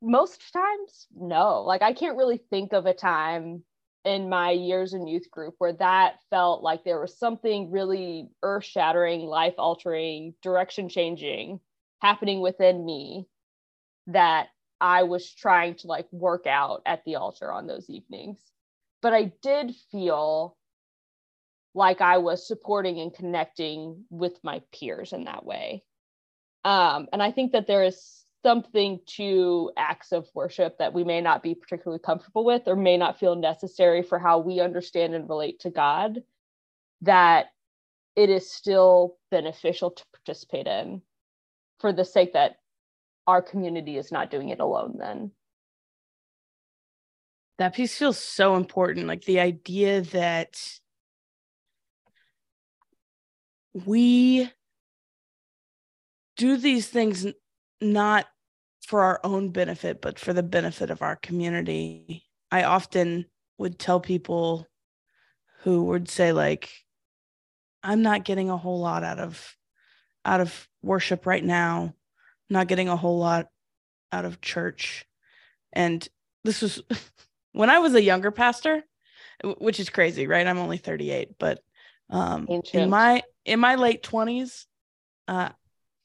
Most 0.00 0.40
times, 0.52 1.06
no. 1.14 1.62
Like 1.62 1.82
I 1.82 1.92
can't 1.92 2.16
really 2.16 2.40
think 2.50 2.72
of 2.72 2.86
a 2.86 2.94
time 2.94 3.64
in 4.04 4.28
my 4.28 4.50
years 4.50 4.94
in 4.94 5.06
youth 5.06 5.30
group 5.30 5.54
where 5.58 5.74
that 5.74 6.16
felt 6.30 6.62
like 6.62 6.84
there 6.84 7.00
was 7.00 7.16
something 7.16 7.70
really 7.70 8.28
earth 8.42 8.64
shattering, 8.64 9.20
life 9.20 9.54
altering, 9.58 10.34
direction 10.42 10.88
changing 10.88 11.60
happening 12.00 12.40
within 12.40 12.84
me 12.84 13.26
that 14.08 14.48
I 14.80 15.04
was 15.04 15.32
trying 15.32 15.76
to 15.76 15.86
like 15.86 16.08
work 16.12 16.46
out 16.46 16.82
at 16.84 17.04
the 17.04 17.14
altar 17.14 17.52
on 17.52 17.68
those 17.68 17.88
evenings. 17.88 18.40
But 19.00 19.12
I 19.12 19.32
did 19.42 19.72
feel 19.92 20.56
like 21.74 22.00
I 22.00 22.18
was 22.18 22.46
supporting 22.46 22.98
and 23.00 23.14
connecting 23.14 24.04
with 24.10 24.38
my 24.42 24.62
peers 24.72 25.12
in 25.12 25.24
that 25.24 25.44
way. 25.44 25.84
Um, 26.64 27.08
and 27.12 27.22
I 27.22 27.30
think 27.30 27.52
that 27.52 27.66
there 27.66 27.84
is 27.84 28.21
something 28.44 29.00
to 29.06 29.70
acts 29.76 30.12
of 30.12 30.28
worship 30.34 30.78
that 30.78 30.92
we 30.92 31.04
may 31.04 31.20
not 31.20 31.42
be 31.42 31.54
particularly 31.54 32.00
comfortable 32.00 32.44
with 32.44 32.62
or 32.66 32.76
may 32.76 32.96
not 32.96 33.18
feel 33.18 33.36
necessary 33.36 34.02
for 34.02 34.18
how 34.18 34.38
we 34.38 34.60
understand 34.60 35.14
and 35.14 35.28
relate 35.28 35.60
to 35.60 35.70
God, 35.70 36.22
that 37.02 37.46
it 38.16 38.30
is 38.30 38.50
still 38.50 39.16
beneficial 39.30 39.90
to 39.92 40.04
participate 40.12 40.66
in 40.66 41.02
for 41.80 41.92
the 41.92 42.04
sake 42.04 42.32
that 42.34 42.56
our 43.26 43.40
community 43.40 43.96
is 43.96 44.12
not 44.12 44.30
doing 44.30 44.48
it 44.48 44.60
alone 44.60 44.96
then. 44.98 45.30
That 47.58 47.74
piece 47.74 47.96
feels 47.96 48.18
so 48.18 48.56
important 48.56 49.06
like 49.06 49.24
the 49.24 49.40
idea 49.40 50.02
that 50.02 50.58
we 53.86 54.50
do 56.36 56.56
these 56.56 56.88
things 56.88 57.26
not 57.82 58.26
for 58.86 59.02
our 59.02 59.20
own 59.24 59.50
benefit 59.50 60.00
but 60.00 60.18
for 60.18 60.32
the 60.32 60.42
benefit 60.42 60.90
of 60.90 61.02
our 61.02 61.16
community 61.16 62.24
i 62.50 62.64
often 62.64 63.24
would 63.58 63.78
tell 63.78 64.00
people 64.00 64.66
who 65.60 65.84
would 65.84 66.08
say 66.08 66.32
like 66.32 66.70
i'm 67.82 68.02
not 68.02 68.24
getting 68.24 68.50
a 68.50 68.56
whole 68.56 68.80
lot 68.80 69.04
out 69.04 69.18
of 69.18 69.56
out 70.24 70.40
of 70.40 70.68
worship 70.82 71.26
right 71.26 71.44
now 71.44 71.94
not 72.52 72.68
getting 72.68 72.88
a 72.88 72.96
whole 72.96 73.18
lot 73.18 73.48
out 74.12 74.24
of 74.24 74.40
church. 74.40 75.06
And 75.72 76.06
this 76.44 76.62
was 76.62 76.82
when 77.52 77.70
I 77.70 77.80
was 77.80 77.94
a 77.94 78.02
younger 78.02 78.30
pastor, 78.30 78.84
which 79.58 79.80
is 79.80 79.90
crazy, 79.90 80.26
right? 80.26 80.46
I'm 80.46 80.58
only 80.58 80.76
38, 80.76 81.30
but 81.38 81.60
um, 82.10 82.46
in 82.72 82.90
my 82.90 83.22
in 83.44 83.58
my 83.58 83.74
late 83.74 84.02
20s, 84.02 84.66
uh, 85.26 85.48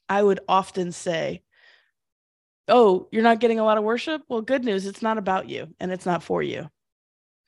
I 0.08 0.24
would 0.24 0.40
often 0.48 0.92
say, 0.92 1.44
"Oh, 2.68 3.08
you're 3.12 3.24
not 3.24 3.40
getting 3.40 3.60
a 3.60 3.64
lot 3.64 3.78
of 3.78 3.84
worship. 3.84 4.24
Well, 4.28 4.42
good 4.42 4.64
news, 4.64 4.86
it's 4.86 5.02
not 5.02 5.18
about 5.18 5.50
you, 5.50 5.74
and 5.80 5.92
it's 5.92 6.06
not 6.06 6.24
for 6.24 6.42
you." 6.44 6.70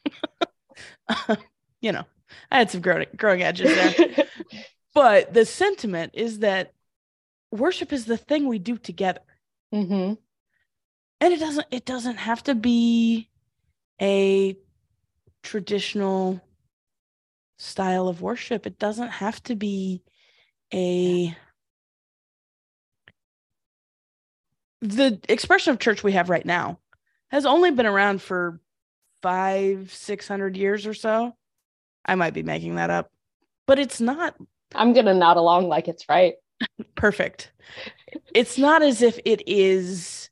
you 1.82 1.92
know, 1.92 2.06
I 2.52 2.58
had 2.58 2.72
some 2.72 2.82
growing 2.82 3.08
growing 3.16 3.44
edges 3.44 3.74
there, 3.74 4.26
but 4.94 5.34
the 5.34 5.46
sentiment 5.46 6.12
is 6.16 6.40
that 6.40 6.74
worship 7.52 7.94
is 7.94 8.06
the 8.06 8.18
thing 8.18 8.48
we 8.48 8.60
do 8.60 8.78
together. 8.78 9.22
Mm-hmm. 9.74 10.14
And 11.22 11.34
it 11.34 11.40
doesn't 11.40 11.68
it 11.72 11.86
doesn't 11.86 12.18
have 12.18 12.44
to 12.44 12.56
be 12.56 13.30
a 14.02 14.58
traditional 15.44 16.42
style 17.58 18.08
of 18.08 18.22
worship. 18.22 18.66
It 18.66 18.80
doesn't 18.80 19.10
have 19.10 19.44
to 19.44 19.56
be 19.56 20.02
a 20.74 21.36
the 24.82 25.20
expression 25.28 25.74
of 25.74 25.80
church 25.80 26.04
we 26.04 26.14
have 26.14 26.30
right 26.30 26.46
now 26.46 26.80
has 27.30 27.46
only 27.46 27.72
been 27.72 27.86
around 27.86 28.22
for 28.22 28.60
five, 29.22 29.94
six 29.94 30.28
hundred 30.28 30.56
years 30.58 30.88
or 30.88 30.94
so. 30.94 31.36
I 32.06 32.16
might 32.16 32.34
be 32.34 32.44
making 32.44 32.76
that 32.76 32.90
up, 32.90 33.12
but 33.68 33.80
it's 33.80 34.02
not 34.02 34.36
I'm 34.74 34.94
gonna 34.94 35.14
nod 35.14 35.38
along 35.38 35.68
like 35.68 35.88
it's 35.88 36.08
right. 36.10 36.36
perfect. 36.96 37.52
It's 38.34 38.58
not 38.58 38.82
as 38.82 39.02
if 39.02 39.20
it 39.26 39.48
is 39.48 40.30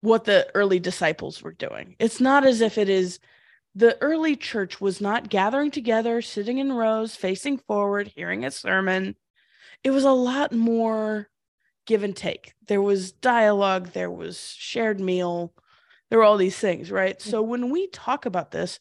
what 0.00 0.24
the 0.24 0.48
early 0.54 0.80
disciples 0.80 1.42
were 1.42 1.52
doing. 1.52 1.96
It's 1.98 2.20
not 2.20 2.44
as 2.44 2.60
if 2.60 2.78
it 2.78 2.88
is 2.88 3.18
the 3.74 3.96
early 4.02 4.36
church 4.36 4.80
was 4.80 5.00
not 5.00 5.30
gathering 5.30 5.70
together, 5.70 6.20
sitting 6.20 6.58
in 6.58 6.72
rows, 6.72 7.14
facing 7.16 7.58
forward, 7.58 8.12
hearing 8.14 8.44
a 8.44 8.50
sermon. 8.50 9.16
It 9.82 9.90
was 9.90 10.04
a 10.04 10.10
lot 10.10 10.52
more 10.52 11.28
give 11.86 12.02
and 12.02 12.16
take. 12.16 12.54
There 12.66 12.82
was 12.82 13.12
dialogue, 13.12 13.92
there 13.92 14.10
was 14.10 14.54
shared 14.58 15.00
meal, 15.00 15.52
there 16.10 16.18
were 16.18 16.24
all 16.24 16.36
these 16.36 16.58
things, 16.58 16.90
right? 16.90 17.20
So 17.20 17.42
when 17.42 17.70
we 17.70 17.86
talk 17.88 18.26
about 18.26 18.50
this, 18.50 18.80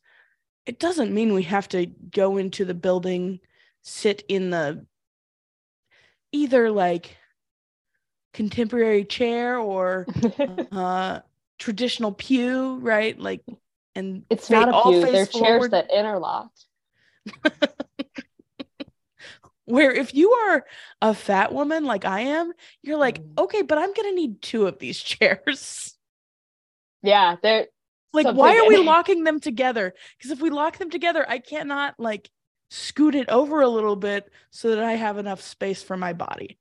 it 0.66 0.80
doesn't 0.80 1.14
mean 1.14 1.34
we 1.34 1.44
have 1.44 1.68
to 1.70 1.86
go 1.88 2.38
into 2.38 2.66
the 2.66 2.74
building, 2.74 3.40
sit 3.82 4.24
in 4.28 4.50
the 4.50 4.86
either 6.32 6.72
like 6.72 7.18
contemporary 8.34 9.04
chair 9.04 9.58
or 9.58 10.08
uh 10.72 11.20
traditional 11.60 12.12
pew, 12.12 12.78
right? 12.80 13.20
Like 13.20 13.42
and 13.96 14.24
It's 14.30 14.50
not 14.50 14.70
a 14.70 14.74
all 14.74 14.92
pew. 14.92 15.02
face 15.02 15.14
They're 15.14 15.26
chairs 15.26 15.42
forward. 15.42 15.72
that 15.72 15.92
interlock. 15.92 16.52
where 19.72 19.92
if 19.92 20.14
you 20.14 20.32
are 20.32 20.66
a 21.02 21.14
fat 21.14 21.54
woman 21.54 21.86
like 21.86 22.06
I 22.06 22.22
am, 22.22 22.52
you're 22.84 22.98
like, 22.98 23.22
Mm. 23.24 23.40
okay, 23.44 23.62
but 23.62 23.78
I'm 23.78 23.94
gonna 23.94 24.12
need 24.14 24.42
two 24.42 24.68
of 24.68 24.80
these 24.80 25.00
chairs. 25.02 25.96
Yeah, 27.04 27.36
they're 27.42 27.68
like, 28.14 28.28
why 28.36 28.58
are 28.58 28.68
we 28.68 28.76
in- 28.76 28.86
locking 28.96 29.24
them 29.24 29.40
together? 29.40 29.94
Because 30.18 30.32
if 30.32 30.42
we 30.42 30.50
lock 30.50 30.78
them 30.78 30.90
together, 30.90 31.26
I 31.28 31.40
cannot 31.40 31.96
like 32.00 32.30
scoot 32.70 33.16
it 33.16 33.28
over 33.30 33.62
a 33.62 33.68
little 33.68 33.96
bit 33.96 34.30
so 34.52 34.70
that 34.76 34.84
I 34.84 34.94
have 34.94 35.18
enough 35.18 35.42
space 35.42 35.82
for 35.84 35.98
my 35.98 36.14
body. 36.14 36.58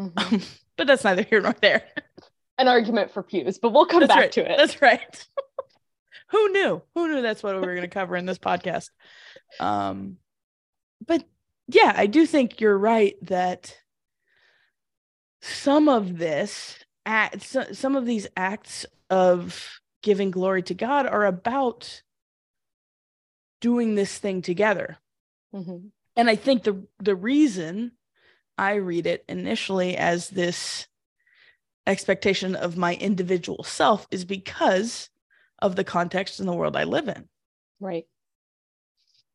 Mhm. 0.00 0.42
But 0.78 0.86
that's 0.86 1.04
neither 1.04 1.22
here 1.22 1.40
nor 1.42 1.52
there. 1.60 1.84
an 2.56 2.66
argument 2.66 3.10
for 3.10 3.22
pews, 3.22 3.58
but 3.58 3.74
we'll 3.74 3.84
come 3.84 4.00
That's 4.00 4.08
back 4.08 4.18
right. 4.18 4.32
to 4.32 4.50
it. 4.52 4.56
That's 4.56 4.80
right. 4.80 5.28
Who 6.30 6.48
knew? 6.48 6.82
Who 6.94 7.08
knew 7.08 7.20
that's 7.20 7.42
what 7.42 7.54
we 7.54 7.60
were 7.60 7.74
going 7.74 7.82
to 7.82 7.88
cover 7.88 8.16
in 8.16 8.24
this 8.24 8.38
podcast? 8.38 8.88
Um, 9.60 10.16
but 11.06 11.24
yeah, 11.68 11.92
I 11.96 12.06
do 12.06 12.26
think 12.26 12.60
you're 12.60 12.78
right 12.78 13.16
that 13.22 13.76
some 15.40 15.88
of 15.88 16.18
this, 16.18 16.78
act, 17.04 17.42
some 17.42 17.96
of 17.96 18.06
these 18.06 18.26
acts 18.36 18.86
of 19.10 19.80
giving 20.02 20.30
glory 20.30 20.62
to 20.62 20.74
God 20.74 21.06
are 21.06 21.26
about 21.26 22.02
doing 23.60 23.94
this 23.94 24.18
thing 24.18 24.42
together. 24.42 24.98
Mhm. 25.54 25.90
And 26.16 26.28
I 26.28 26.36
think 26.36 26.64
the 26.64 26.86
the 26.98 27.14
reason 27.14 27.92
I 28.58 28.74
read 28.74 29.06
it 29.06 29.24
initially 29.28 29.96
as 29.96 30.28
this 30.28 30.86
expectation 31.86 32.54
of 32.54 32.76
my 32.76 32.94
individual 32.94 33.64
self 33.64 34.06
is 34.10 34.24
because 34.24 35.10
of 35.58 35.76
the 35.76 35.84
context 35.84 36.40
in 36.40 36.46
the 36.46 36.52
world 36.52 36.76
I 36.76 36.84
live 36.84 37.08
in. 37.08 37.28
Right. 37.80 38.06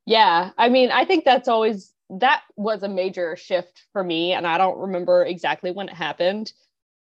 Yeah. 0.06 0.52
I 0.58 0.70
mean, 0.70 0.92
I 0.92 1.06
think 1.06 1.26
that's 1.26 1.48
always 1.48 1.94
that 2.10 2.44
was 2.56 2.84
a 2.84 2.90
major 2.90 3.36
shift 3.36 3.84
for 3.94 4.04
me. 4.04 4.34
And 4.34 4.48
I 4.48 4.58
don't 4.58 4.78
remember 4.80 5.24
exactly 5.26 5.72
when 5.72 5.90
it 5.90 5.96
happened, 5.96 6.54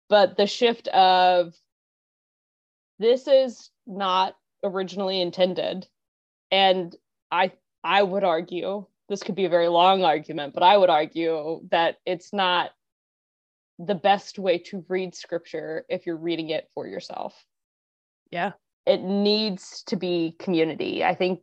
but 0.09 0.37
the 0.37 0.47
shift 0.47 0.87
of 0.89 1.53
this 2.99 3.27
is 3.27 3.69
not 3.85 4.35
originally 4.63 5.21
intended. 5.21 5.87
And 6.51 6.95
I 7.31 7.51
I 7.83 8.01
would 8.03 8.23
argue, 8.23 8.85
this 9.09 9.23
could 9.23 9.35
be 9.35 9.45
a 9.45 9.49
very 9.49 9.67
long 9.67 10.03
argument, 10.05 10.53
but 10.53 10.63
I 10.63 10.77
would 10.77 10.89
argue 10.89 11.61
that 11.71 11.97
it's 12.05 12.31
not 12.33 12.71
the 13.79 13.95
best 13.95 14.39
way 14.39 14.57
to 14.59 14.85
read 14.87 15.15
scripture 15.15 15.85
if 15.89 16.05
you're 16.05 16.15
reading 16.17 16.49
it 16.49 16.69
for 16.73 16.87
yourself 16.87 17.45
Yeah. 18.31 18.53
it 18.85 19.01
needs 19.01 19.83
to 19.83 19.95
be 19.95 20.35
community. 20.39 21.03
I 21.03 21.15
think 21.15 21.41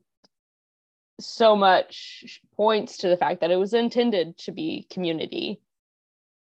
so 1.20 1.56
much 1.56 2.40
points 2.56 2.98
to 2.98 3.09
the 3.09 3.16
fact 3.16 3.40
that 3.40 3.50
it 3.50 3.56
was 3.56 3.74
intended 3.74 4.38
to 4.38 4.52
be 4.52 4.87
community. 4.90 5.61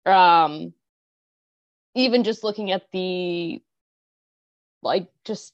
Um, 0.05 0.73
even 1.95 2.25
just 2.25 2.45
looking 2.45 2.71
at 2.71 2.91
the 2.93 3.63
like 4.83 5.09
just 5.25 5.53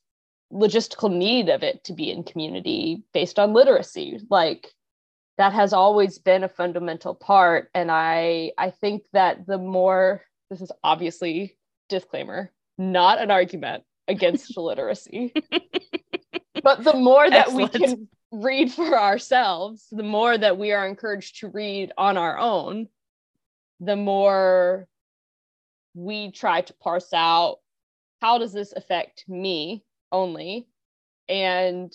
logistical 0.52 1.10
need 1.10 1.48
of 1.48 1.62
it 1.62 1.84
to 1.84 1.94
be 1.94 2.10
in 2.10 2.24
community 2.24 3.04
based 3.14 3.38
on 3.38 3.54
literacy, 3.54 4.20
like 4.28 4.68
that 5.38 5.52
has 5.52 5.72
always 5.72 6.18
been 6.18 6.44
a 6.44 6.48
fundamental 6.48 7.14
part. 7.14 7.70
And 7.74 7.90
I 7.90 8.52
I 8.58 8.70
think 8.70 9.04
that 9.12 9.46
the 9.46 9.58
more 9.58 10.22
this 10.50 10.60
is 10.60 10.72
obviously 10.84 11.56
disclaimer, 11.88 12.52
not 12.76 13.20
an 13.20 13.30
argument 13.30 13.84
against 14.08 14.56
literacy. 14.56 15.32
but 16.62 16.84
the 16.84 16.94
more 16.94 17.28
that 17.28 17.52
we 17.52 17.68
can 17.68 18.08
read 18.32 18.72
for 18.72 18.98
ourselves, 18.98 19.86
the 19.92 20.02
more 20.02 20.36
that 20.36 20.58
we 20.58 20.72
are 20.72 20.86
encouraged 20.86 21.40
to 21.40 21.48
read 21.48 21.92
on 21.96 22.16
our 22.16 22.38
own, 22.38 22.88
the 23.80 23.96
more 23.96 24.88
we 25.94 26.30
try 26.30 26.62
to 26.62 26.74
parse 26.74 27.12
out 27.12 27.58
how 28.22 28.38
does 28.38 28.52
this 28.52 28.72
affect 28.72 29.24
me 29.28 29.84
only? 30.12 30.68
And 31.28 31.92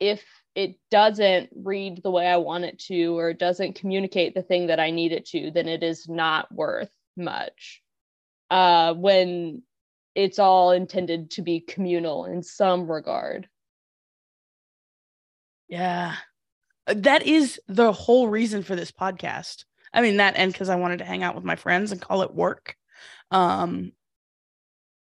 if 0.00 0.24
it 0.56 0.76
doesn't 0.90 1.50
read 1.54 2.02
the 2.02 2.10
way 2.10 2.26
I 2.26 2.38
want 2.38 2.64
it 2.64 2.80
to, 2.86 3.16
or 3.16 3.32
doesn't 3.32 3.76
communicate 3.76 4.34
the 4.34 4.42
thing 4.42 4.66
that 4.66 4.80
I 4.80 4.90
need 4.90 5.12
it 5.12 5.26
to, 5.26 5.52
then 5.52 5.68
it 5.68 5.84
is 5.84 6.08
not 6.08 6.52
worth 6.52 6.90
much. 7.16 7.82
Uh, 8.50 8.94
when 8.94 9.62
it's 10.16 10.40
all 10.40 10.72
intended 10.72 11.30
to 11.32 11.42
be 11.42 11.60
communal 11.60 12.24
in 12.24 12.42
some 12.42 12.90
regard. 12.90 13.48
Yeah. 15.68 16.16
Uh, 16.86 16.94
That 16.98 17.24
is 17.26 17.60
the 17.68 17.92
whole 17.92 18.28
reason 18.28 18.62
for 18.62 18.76
this 18.76 18.92
podcast. 18.92 19.64
I 19.92 20.02
mean 20.02 20.18
that 20.18 20.36
and 20.36 20.54
cuz 20.54 20.68
I 20.68 20.76
wanted 20.76 20.98
to 21.00 21.04
hang 21.06 21.22
out 21.24 21.34
with 21.34 21.44
my 21.44 21.56
friends 21.56 21.92
and 21.92 22.00
call 22.00 22.22
it 22.22 22.34
work. 22.34 22.76
Um 23.30 23.92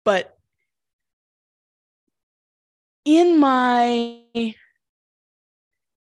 but 0.06 0.38
in 3.06 3.40
my 3.40 4.22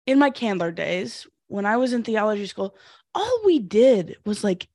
in 0.05 0.19
my 0.19 0.29
Candler 0.29 0.71
days 0.73 1.27
when 1.47 1.65
I 1.65 1.77
was 1.77 1.93
in 1.93 2.03
theology 2.03 2.45
school, 2.47 2.75
all 3.13 3.41
we 3.45 3.59
did 3.59 4.17
was 4.25 4.43
like 4.43 4.67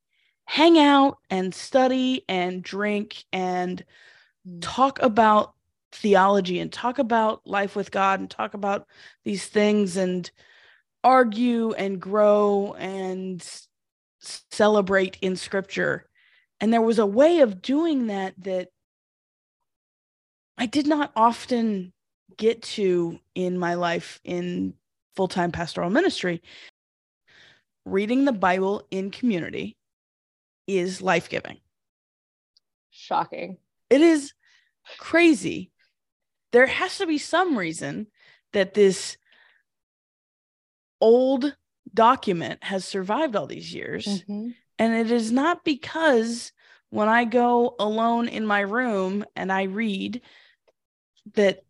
hang 0.45 0.79
out 0.79 1.17
and 1.29 1.53
study 1.53 2.23
and 2.27 2.63
drink 2.63 3.25
and 3.31 3.83
talk 4.61 5.01
about 5.01 5.53
theology 5.91 6.59
and 6.59 6.71
talk 6.71 6.99
about 6.99 7.45
life 7.45 7.75
with 7.75 7.91
God 7.91 8.19
and 8.19 8.29
talk 8.29 8.53
about 8.53 8.87
these 9.23 9.45
things 9.45 9.97
and 9.97 10.29
argue 11.03 11.71
and 11.73 11.99
grow 11.99 12.75
and 12.77 13.45
celebrate 14.51 15.17
in 15.21 15.35
scripture. 15.35 16.05
And 16.59 16.73
there 16.73 16.81
was 16.81 16.99
a 16.99 17.05
way 17.05 17.39
of 17.39 17.61
doing 17.61 18.07
that 18.07 18.33
that 18.43 18.69
I 20.57 20.65
did 20.65 20.87
not 20.87 21.11
often 21.15 21.93
get 22.37 22.61
to 22.61 23.19
in 23.33 23.57
my 23.57 23.75
life 23.75 24.19
in 24.23 24.73
full 25.15 25.27
time 25.27 25.51
pastoral 25.51 25.89
ministry. 25.89 26.41
Reading 27.85 28.25
the 28.25 28.33
Bible 28.33 28.85
in 28.91 29.09
community 29.09 29.77
is 30.67 31.01
life 31.01 31.29
giving. 31.29 31.57
Shocking. 32.91 33.57
It 33.89 34.01
is 34.01 34.33
crazy. 34.97 35.71
There 36.51 36.65
has 36.67 36.97
to 36.97 37.05
be 37.07 37.17
some 37.17 37.57
reason 37.57 38.07
that 38.53 38.73
this 38.73 39.17
old 41.01 41.55
document 41.93 42.63
has 42.63 42.85
survived 42.85 43.35
all 43.35 43.47
these 43.47 43.73
years. 43.73 44.23
Mhm. 44.23 44.55
And 44.77 44.93
it 44.93 45.11
is 45.11 45.31
not 45.31 45.63
because 45.63 46.51
when 46.89 47.07
I 47.07 47.25
go 47.25 47.75
alone 47.79 48.27
in 48.27 48.45
my 48.45 48.61
room 48.61 49.25
and 49.35 49.51
I 49.51 49.63
read 49.63 50.21
that, 51.33 51.63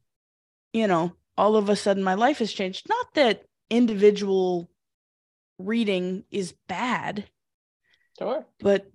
you 0.73 0.87
know, 0.87 1.15
all 1.37 1.55
of 1.55 1.69
a 1.69 1.75
sudden 1.75 2.03
my 2.03 2.13
life 2.13 2.39
has 2.39 2.51
changed. 2.53 2.87
Not 2.87 3.13
that 3.15 3.45
individual 3.69 4.69
reading 5.57 6.23
is 6.31 6.53
bad, 6.67 7.29
Sure. 8.17 8.45
but 8.59 8.91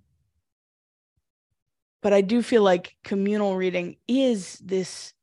but 2.01 2.13
I 2.13 2.21
do 2.21 2.43
feel 2.43 2.61
like 2.61 2.95
communal 3.03 3.55
reading 3.55 3.97
is 4.07 4.59
this 4.59 5.13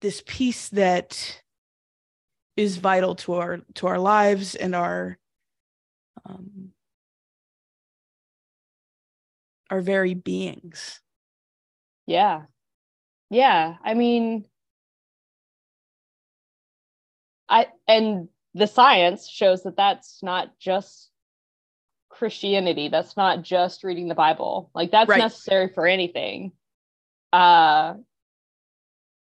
this 0.00 0.22
piece 0.26 0.68
that 0.70 1.42
is 2.56 2.76
vital 2.76 3.14
to 3.14 3.34
our 3.34 3.58
to 3.74 3.86
our 3.86 3.98
lives 3.98 4.54
and 4.54 4.74
our 4.74 5.18
um 6.24 6.72
our 9.70 9.80
very 9.80 10.14
beings. 10.14 11.00
Yeah. 12.06 12.42
Yeah. 13.30 13.74
I 13.84 13.94
mean, 13.94 14.46
I, 17.48 17.66
and 17.88 18.28
the 18.54 18.66
science 18.66 19.28
shows 19.28 19.64
that 19.64 19.76
that's 19.76 20.22
not 20.22 20.58
just 20.58 21.10
Christianity. 22.08 22.88
That's 22.88 23.16
not 23.16 23.42
just 23.42 23.84
reading 23.84 24.08
the 24.08 24.14
Bible. 24.14 24.70
Like 24.74 24.90
that's 24.90 25.08
Right. 25.08 25.18
necessary 25.18 25.68
for 25.74 25.86
anything. 25.86 26.52
Uh, 27.32 27.94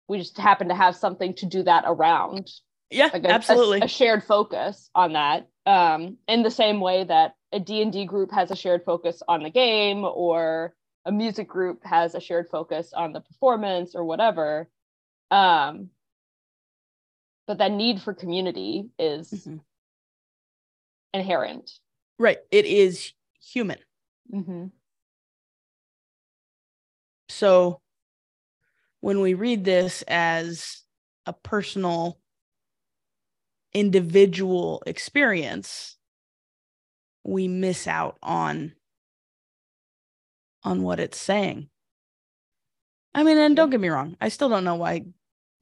we 0.08 0.18
just 0.18 0.36
happen 0.38 0.68
to 0.68 0.74
have 0.74 0.96
something 0.96 1.34
to 1.34 1.46
do 1.46 1.62
that 1.62 1.84
around. 1.86 2.50
Yeah, 2.90 3.10
like 3.12 3.24
a, 3.24 3.28
a- 3.28 3.32
absolutely. 3.32 3.80
a, 3.82 3.88
shared 3.88 4.24
focus 4.24 4.88
on 4.94 5.12
that 5.12 5.46
um 5.66 6.16
in 6.26 6.42
the 6.42 6.50
same 6.50 6.80
way 6.80 7.04
that 7.04 7.34
a 7.52 7.60
d&d 7.60 8.06
group 8.06 8.32
has 8.32 8.50
a 8.50 8.56
shared 8.56 8.82
focus 8.82 9.22
on 9.28 9.42
the 9.42 9.50
game 9.50 10.04
or 10.04 10.74
a 11.04 11.12
music 11.12 11.46
group 11.46 11.84
has 11.84 12.14
a 12.14 12.20
shared 12.20 12.48
focus 12.50 12.94
on 12.94 13.12
the 13.12 13.20
performance 13.20 13.94
or 13.94 14.04
whatever 14.06 14.70
um 15.30 15.90
but 17.46 17.58
that 17.58 17.70
need 17.70 18.00
for 18.00 18.14
community 18.14 18.88
is 18.98 19.30
Mhm. 19.30 19.60
inherent 21.12 21.70
Right. 22.18 22.38
It 22.50 22.64
is 22.64 23.12
human. 23.38 23.78
mm-hmm. 24.32 24.68
So 27.28 27.82
when 29.00 29.20
we 29.20 29.34
read 29.34 29.64
this 29.64 30.02
as 30.08 30.82
a 31.26 31.32
personal, 31.32 32.18
individual 33.72 34.82
experience, 34.86 35.96
we 37.24 37.48
miss 37.48 37.86
out 37.86 38.16
on 38.22 38.72
on 40.64 40.82
what 40.82 40.98
it's 41.00 41.18
saying. 41.18 41.68
I 43.14 43.22
mean, 43.22 43.38
and 43.38 43.56
don't 43.56 43.70
get 43.70 43.80
me 43.80 43.88
wrong, 43.88 44.16
I 44.20 44.28
still 44.28 44.48
don't 44.48 44.64
know 44.64 44.74
why 44.74 45.04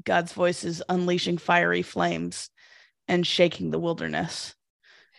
God's 0.05 0.33
voice 0.33 0.65
is 0.65 0.83
unleashing 0.89 1.39
fiery 1.39 1.83
flames 1.83 2.51
and 3.09 3.27
shaking 3.27 3.71
the 3.71 3.79
wilderness. 3.79 4.55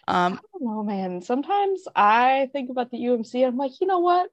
Um, 0.08 0.34
I 0.34 0.60
don't 0.60 0.66
know, 0.66 0.84
man. 0.84 1.22
Sometimes 1.22 1.84
I 1.96 2.50
think 2.54 2.70
about 2.70 2.92
the 2.92 2.98
UMC 2.98 3.46
I'm 3.46 3.58
like, 3.58 3.80
you 3.82 3.88
know 3.88 4.00
what? 4.00 4.30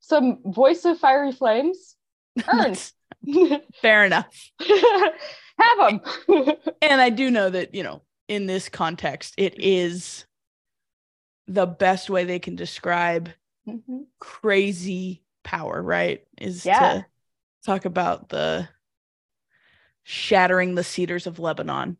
Some 0.00 0.38
voice 0.44 0.84
of 0.84 0.98
fiery 0.98 1.32
flames 1.32 1.96
earned. 2.46 2.92
fair 3.82 4.04
enough. 4.04 4.50
Have 4.60 5.78
them. 5.78 6.00
and 6.82 7.00
I 7.00 7.10
do 7.10 7.30
know 7.30 7.50
that, 7.50 7.74
you 7.74 7.82
know, 7.82 8.02
in 8.28 8.46
this 8.46 8.68
context, 8.68 9.34
it 9.36 9.54
is 9.58 10.24
the 11.46 11.66
best 11.66 12.10
way 12.10 12.24
they 12.24 12.38
can 12.38 12.56
describe 12.56 13.30
crazy 14.20 15.22
power, 15.44 15.82
right? 15.82 16.24
Is 16.40 16.64
Yeah. 16.64 16.78
to 16.78 17.06
talk 17.64 17.84
about 17.84 18.28
the 18.28 18.68
shattering 20.02 20.74
the 20.74 20.84
cedars 20.84 21.26
of 21.26 21.38
Lebanon. 21.38 21.96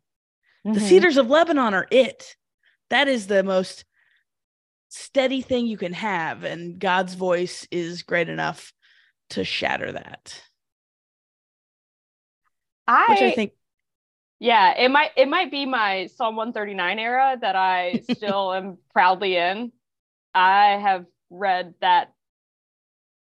Mm-hmm. 0.65 0.73
The 0.73 0.79
cedars 0.79 1.17
of 1.17 1.29
Lebanon 1.29 1.73
are 1.73 1.87
it. 1.91 2.35
That 2.89 3.07
is 3.07 3.27
the 3.27 3.43
most 3.43 3.85
steady 4.89 5.41
thing 5.41 5.67
you 5.67 5.77
can 5.77 5.93
have. 5.93 6.43
And 6.43 6.79
God's 6.79 7.13
voice 7.13 7.67
is 7.71 8.03
great 8.03 8.29
enough 8.29 8.73
to 9.29 9.43
shatter 9.43 9.91
that. 9.91 10.41
I, 12.87 13.05
Which 13.09 13.21
I 13.21 13.35
think 13.35 13.53
yeah, 14.39 14.73
it 14.77 14.89
might 14.89 15.11
it 15.17 15.27
might 15.27 15.51
be 15.51 15.65
my 15.65 16.07
Psalm 16.07 16.35
139 16.35 16.97
era 16.99 17.37
that 17.41 17.55
I 17.55 18.01
still 18.15 18.53
am 18.53 18.77
proudly 18.93 19.35
in. 19.35 19.71
I 20.33 20.77
have 20.81 21.05
read 21.29 21.73
that 21.81 22.13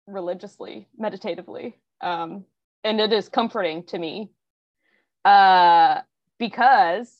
religiously, 0.06 0.88
meditatively. 0.96 1.76
Um, 2.00 2.44
and 2.84 3.00
it 3.00 3.12
is 3.12 3.28
comforting 3.28 3.82
to 3.84 3.98
me. 3.98 4.30
Uh 5.24 6.00
because 6.38 7.12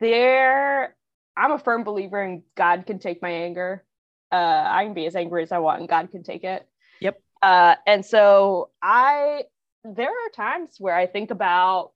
there 0.00 0.96
I'm 1.36 1.52
a 1.52 1.58
firm 1.58 1.84
believer 1.84 2.22
in 2.22 2.42
God 2.54 2.86
can 2.86 2.98
take 2.98 3.20
my 3.20 3.30
anger. 3.30 3.84
Uh 4.32 4.64
I 4.66 4.84
can 4.84 4.94
be 4.94 5.06
as 5.06 5.14
angry 5.14 5.42
as 5.42 5.52
I 5.52 5.58
want 5.58 5.80
and 5.80 5.88
God 5.88 6.10
can 6.10 6.22
take 6.22 6.44
it. 6.44 6.66
Uh 7.42 7.76
and 7.86 8.04
so 8.04 8.70
I 8.82 9.44
there 9.84 10.10
are 10.10 10.30
times 10.34 10.76
where 10.78 10.96
I 10.96 11.06
think 11.06 11.30
about 11.30 11.92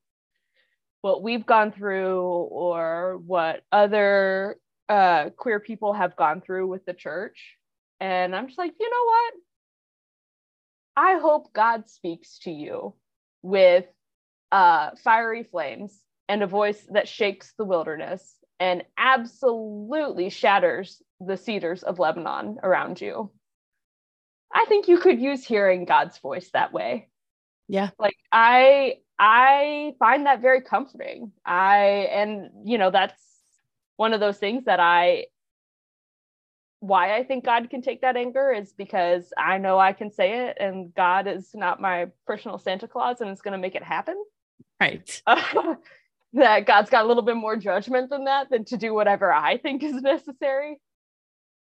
what 1.03 1.23
we've 1.23 1.47
gone 1.47 1.73
through 1.73 2.21
or 2.21 3.19
what 3.27 3.63
other 3.73 4.57
uh, 4.89 5.31
queer 5.37 5.61
people 5.61 5.93
have 5.95 6.17
gone 6.17 6.41
through 6.41 6.67
with 6.67 6.85
the 6.85 6.93
church. 6.93 7.57
And 8.01 8.35
I'm 8.35 8.47
just 8.47 8.59
like, 8.59 8.75
you 8.79 8.91
know 8.91 9.05
what? 9.05 9.35
I 10.97 11.19
hope 11.19 11.53
God 11.53 11.89
speaks 11.89 12.39
to 12.41 12.51
you 12.51 12.95
with 13.43 13.87
uh, 14.53 14.91
fiery 15.03 15.45
flames 15.45 15.99
and 16.29 16.43
a 16.43 16.47
voice 16.47 16.87
that 16.93 17.09
shakes 17.09 17.55
the 17.57 17.65
wilderness 17.65 18.35
and 18.59 18.85
absolutely 18.99 20.29
shatters 20.29 21.03
the 21.21 21.37
cedars 21.37 21.83
of 21.83 21.99
Lebanon 21.99 22.59
around 22.63 23.01
you. 23.01 23.31
I 24.53 24.65
think 24.69 24.89
you 24.89 24.99
could 24.99 25.21
use 25.21 25.45
hearing 25.45 25.85
God's 25.85 26.19
voice 26.19 26.51
that 26.53 26.73
way 26.73 27.09
Yeah. 27.69 27.91
like 27.99 28.17
i 28.33 28.97
i 29.19 29.95
find 29.99 30.27
that 30.27 30.41
very 30.41 30.61
comforting 30.63 31.33
i 31.45 32.09
and 32.13 32.51
you 32.65 32.79
know 32.79 32.91
that's 32.91 33.23
one 33.97 34.13
of 34.15 34.21
those 34.21 34.39
things 34.39 34.65
that 34.65 34.81
i 34.81 35.27
why 36.81 37.15
i 37.17 37.23
think 37.23 37.45
god 37.45 37.69
can 37.69 37.83
take 37.83 38.01
that 38.01 38.17
anger 38.17 38.51
is 38.53 38.73
because 38.73 39.33
i 39.37 39.59
know 39.59 39.79
i 39.79 39.93
can 39.93 40.11
say 40.11 40.47
it 40.49 40.57
and 40.59 40.95
god 40.95 41.27
is 41.27 41.51
not 41.55 41.81
my 41.81 42.07
personal 42.27 42.59
santa 42.59 42.89
claus 42.89 43.21
and 43.21 43.31
it's 43.31 43.43
going 43.43 43.53
to 43.53 43.59
make 43.59 43.75
it 43.75 43.83
happen 43.83 44.17
right. 44.81 45.23
that 46.33 46.65
god's 46.67 46.89
got 46.91 47.05
a 47.05 47.09
little 47.09 47.23
bit 47.23 47.37
more 47.37 47.57
judgment 47.57 48.09
than 48.09 48.25
that 48.25 48.49
than 48.49 48.65
to 48.65 48.79
do 48.79 48.95
whatever 48.95 49.31
i 49.33 49.59
think 49.59 49.83
is 49.83 49.93
necessary 50.03 50.79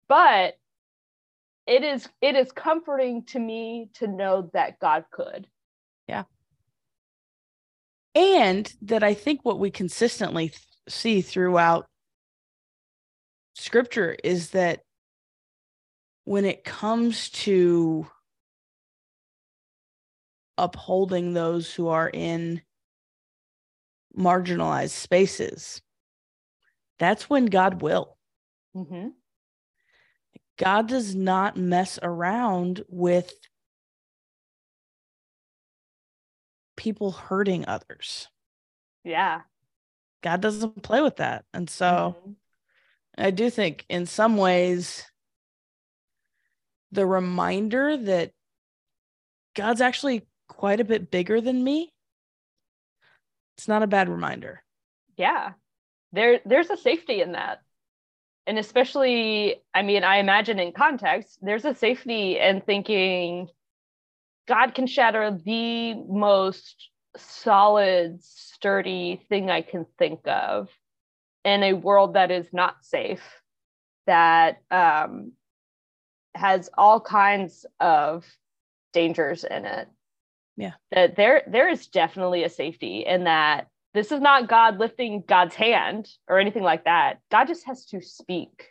but 0.08 0.54
it 1.66 1.82
is 1.82 2.08
it 2.20 2.36
is 2.36 2.52
comforting 2.52 3.24
to 3.24 3.38
me 3.38 3.88
to 3.94 4.06
know 4.06 4.50
that 4.52 4.78
god 4.80 5.04
could 5.10 5.46
Yeah. 6.08 6.24
and 8.14 8.72
that 8.82 9.02
I 9.02 9.14
think 9.14 9.44
what 9.44 9.58
we 9.58 9.70
consistently 9.70 10.48
th- 10.48 10.60
see 10.88 11.20
throughout 11.22 11.86
scripture 13.54 14.16
is 14.22 14.50
that 14.50 14.80
when 16.24 16.44
it 16.44 16.64
comes 16.64 17.30
to 17.30 18.06
upholding 20.56 21.32
those 21.34 21.72
who 21.74 21.88
are 21.88 22.08
in 22.08 22.62
marginalized 24.16 24.90
spaces, 24.90 25.82
that's 26.98 27.28
when 27.28 27.46
God 27.46 27.82
will. 27.82 28.16
mm-hmm. 28.76 29.08
God 30.56 30.88
does 30.88 31.14
not 31.14 31.56
mess 31.56 31.98
around 32.02 32.84
with 32.88 33.32
people 36.76 37.12
hurting 37.12 37.66
others. 37.66 38.28
yeah 39.04 39.42
God 40.22 40.40
doesn't 40.40 40.82
play 40.82 41.02
with 41.02 41.16
that. 41.16 41.44
And 41.52 41.68
so 41.68 42.16
Mhm. 42.26 42.36
I 43.18 43.30
do 43.30 43.50
think 43.50 43.84
in 43.88 44.06
some 44.06 44.36
ways 44.38 45.04
the 46.92 47.06
reminder 47.06 47.96
that 47.96 48.32
God's 49.54 49.80
actually 49.80 50.26
quite 50.48 50.80
a 50.80 50.84
bit 50.84 51.10
bigger 51.10 51.40
than 51.40 51.62
me. 51.62 51.92
It's 53.56 53.68
not 53.68 53.82
a 53.82 53.86
bad 53.86 54.08
reminder. 54.08 54.62
yeah 55.16 55.52
there 56.12 56.40
there's 56.44 56.70
a 56.70 56.76
safety 56.76 57.20
in 57.20 57.32
that 57.32 57.62
and 58.46 58.58
especially 58.58 59.62
i 59.74 59.82
mean 59.82 60.04
i 60.04 60.18
imagine 60.18 60.58
in 60.58 60.72
context 60.72 61.38
there's 61.42 61.64
a 61.64 61.74
safety 61.74 62.38
in 62.38 62.60
thinking 62.60 63.48
god 64.46 64.74
can 64.74 64.86
shatter 64.86 65.38
the 65.44 65.94
most 65.94 66.90
solid 67.16 68.22
sturdy 68.22 69.24
thing 69.28 69.50
i 69.50 69.62
can 69.62 69.86
think 69.98 70.20
of 70.26 70.68
in 71.44 71.62
a 71.62 71.72
world 71.74 72.14
that 72.14 72.30
is 72.30 72.48
not 72.52 72.84
safe 72.84 73.22
that 74.06 74.58
um, 74.70 75.32
has 76.34 76.68
all 76.76 77.00
kinds 77.00 77.64
of 77.80 78.26
dangers 78.92 79.44
in 79.44 79.64
it 79.64 79.88
Yeah. 80.56 80.72
that 80.90 81.16
there 81.16 81.42
there 81.46 81.68
is 81.68 81.86
definitely 81.86 82.44
a 82.44 82.48
safety 82.48 83.04
in 83.06 83.24
that 83.24 83.68
this 83.94 84.12
is 84.12 84.20
not 84.20 84.48
god 84.48 84.78
lifting 84.78 85.22
god's 85.26 85.54
hand 85.54 86.08
or 86.28 86.38
anything 86.38 86.62
like 86.62 86.84
that 86.84 87.20
god 87.30 87.46
just 87.46 87.64
has 87.66 87.86
to 87.86 88.00
speak 88.00 88.68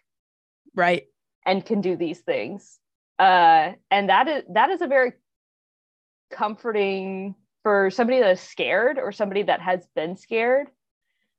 Right. 0.75 1.03
and 1.45 1.65
can 1.65 1.81
do 1.81 1.95
these 1.95 2.19
things 2.19 2.79
uh 3.19 3.71
and 3.91 4.09
that 4.09 4.27
is 4.27 4.43
that 4.49 4.69
is 4.69 4.81
a 4.81 4.87
very 4.87 5.13
comforting 6.31 7.35
for 7.61 7.89
somebody 7.89 8.19
that 8.19 8.31
is 8.31 8.41
scared 8.41 8.97
or 8.97 9.11
somebody 9.11 9.43
that 9.43 9.61
has 9.61 9.85
been 9.95 10.17
scared 10.17 10.67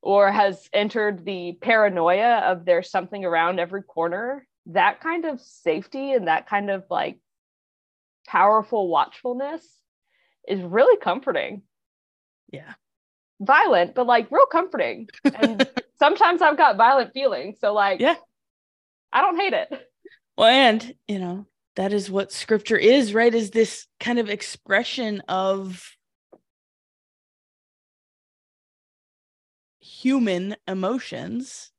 or 0.03 0.31
has 0.31 0.69
entered 0.73 1.25
the 1.25 1.57
paranoia 1.61 2.39
of 2.39 2.65
there's 2.65 2.91
something 2.91 3.25
around 3.25 3.59
every 3.59 3.83
corner 3.83 4.47
that 4.67 5.01
kind 5.01 5.25
of 5.25 5.41
safety 5.41 6.13
and 6.13 6.29
that 6.29 6.49
kind 6.49 6.71
of 6.71 6.85
like 6.91 7.19
powerful 8.27 8.89
watchfulness 8.89 9.63
is 10.49 10.61
really 10.63 10.97
comforting. 10.99 11.63
Yeah. 12.51 12.75
Violent, 13.41 13.95
but 13.95 14.07
like 14.07 14.31
real 14.31 14.47
comforting. 14.47 15.09
And 15.25 15.67
sometimes 15.99 16.41
I've 16.43 16.57
got 16.57 16.77
violent 16.77 17.13
feelings. 17.13 17.59
So 17.61 17.73
like 17.73 18.01
Yeah. 18.01 18.17
I 19.13 19.21
don't 19.21 19.39
hate 19.39 19.53
it. 19.53 19.91
Well, 20.37 20.49
and 20.49 20.95
you 21.07 21.19
know, 21.19 21.47
that 21.77 21.93
is 21.93 22.11
what 22.11 22.33
scripture 22.33 22.77
is, 22.77 23.15
right? 23.15 23.33
Is 23.35 23.51
this 23.51 23.87
kind 24.01 24.19
of 24.19 24.29
expression 24.29 25.21
of 25.29 25.97
human 29.81 30.57
emotions 30.67 31.71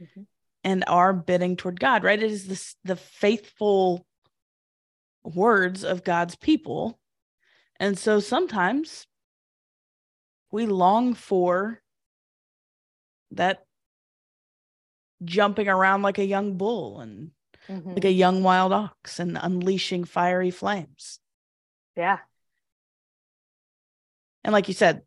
Mhm. 0.00 0.26
and 0.64 0.84
our 0.86 1.12
bidding 1.12 1.56
toward 1.56 1.80
God, 1.80 2.04
right? 2.04 2.22
It 2.22 2.30
is 2.30 2.46
this 2.46 2.76
the 2.84 2.96
faithful 2.96 4.06
words 5.22 5.84
of 5.84 6.04
God's 6.04 6.36
people. 6.36 6.98
And 7.80 7.98
so 7.98 8.20
sometimes 8.20 9.06
we 10.50 10.66
long 10.66 11.14
for 11.14 11.82
that 13.32 13.64
jumping 15.24 15.68
around 15.68 16.02
like 16.02 16.18
a 16.18 16.24
young 16.24 16.56
bull 16.56 17.00
and 17.00 17.32
Mhm. 17.68 17.94
like 17.94 18.04
a 18.04 18.10
young 18.10 18.42
wild 18.42 18.72
ox 18.72 19.18
and 19.20 19.36
unleashing 19.36 20.04
fiery 20.04 20.50
flames. 20.50 21.20
Yeah. 21.96 22.20
And 24.44 24.52
like 24.52 24.68
you 24.68 24.74
said, 24.74 25.02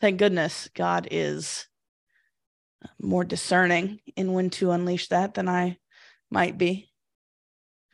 thank 0.00 0.18
goodness 0.18 0.68
God 0.74 1.08
is 1.10 1.66
more 3.00 3.24
discerning 3.24 4.00
in 4.16 4.32
when 4.32 4.50
to 4.50 4.72
unleash 4.72 5.08
that 5.08 5.34
than 5.34 5.48
I 5.48 5.78
might 6.30 6.58
be. 6.58 6.90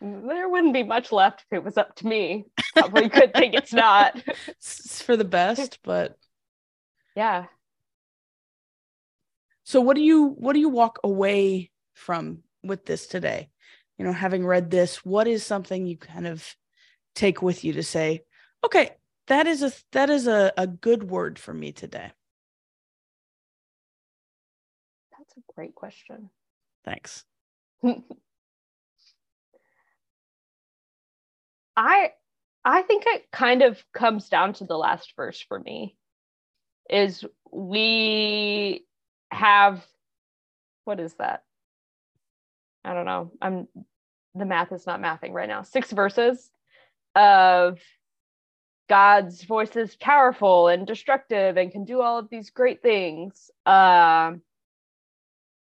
There 0.00 0.48
wouldn't 0.48 0.72
be 0.72 0.82
much 0.84 1.12
left 1.12 1.42
if 1.42 1.58
it 1.58 1.64
was 1.64 1.76
up 1.76 1.94
to 1.96 2.06
me. 2.06 2.46
Probably 2.74 3.08
could 3.08 3.34
think 3.34 3.54
it's 3.54 3.72
not. 3.72 4.16
It's 4.48 5.02
for 5.02 5.16
the 5.16 5.24
best, 5.24 5.78
but 5.82 6.16
Yeah. 7.18 7.46
so 9.64 9.80
what 9.80 9.96
do 9.96 10.02
you 10.02 10.28
what 10.38 10.52
do 10.52 10.60
you 10.60 10.68
walk 10.68 11.00
away 11.02 11.72
from 11.94 12.44
with 12.62 12.86
this 12.86 13.08
today? 13.08 13.50
You 13.98 14.04
know, 14.04 14.12
having 14.12 14.46
read 14.46 14.70
this, 14.70 15.04
what 15.04 15.26
is 15.26 15.44
something 15.44 15.84
you 15.84 15.96
kind 15.96 16.28
of 16.28 16.54
take 17.16 17.42
with 17.42 17.64
you 17.64 17.72
to 17.72 17.82
say, 17.82 18.22
okay, 18.64 18.92
that 19.26 19.48
is 19.48 19.64
a 19.64 19.72
that 19.90 20.10
is 20.10 20.28
a, 20.28 20.52
a 20.56 20.68
good 20.68 21.10
word 21.10 21.40
for 21.40 21.52
me 21.52 21.72
today. 21.72 22.12
That's 25.18 25.36
a 25.36 25.40
great 25.56 25.74
question. 25.74 26.30
Thanks. 26.84 27.24
I 31.76 32.12
I 32.64 32.82
think 32.82 33.02
it 33.08 33.28
kind 33.32 33.62
of 33.62 33.82
comes 33.92 34.28
down 34.28 34.52
to 34.52 34.66
the 34.66 34.78
last 34.78 35.14
verse 35.16 35.44
for 35.48 35.58
me. 35.58 35.97
Is 36.88 37.24
we 37.50 38.84
have 39.30 39.84
what 40.84 41.00
is 41.00 41.14
that? 41.14 41.42
I 42.84 42.94
don't 42.94 43.04
know. 43.04 43.30
I'm 43.42 43.68
the 44.34 44.46
math 44.46 44.72
is 44.72 44.86
not 44.86 45.00
mathing 45.00 45.32
right 45.32 45.48
now. 45.48 45.62
Six 45.62 45.92
verses 45.92 46.50
of 47.14 47.78
God's 48.88 49.44
voice 49.44 49.76
is 49.76 49.96
powerful 49.96 50.68
and 50.68 50.86
destructive 50.86 51.56
and 51.56 51.70
can 51.70 51.84
do 51.84 52.00
all 52.00 52.18
of 52.18 52.30
these 52.30 52.50
great 52.50 52.82
things. 52.82 53.50
Um, 53.66 54.40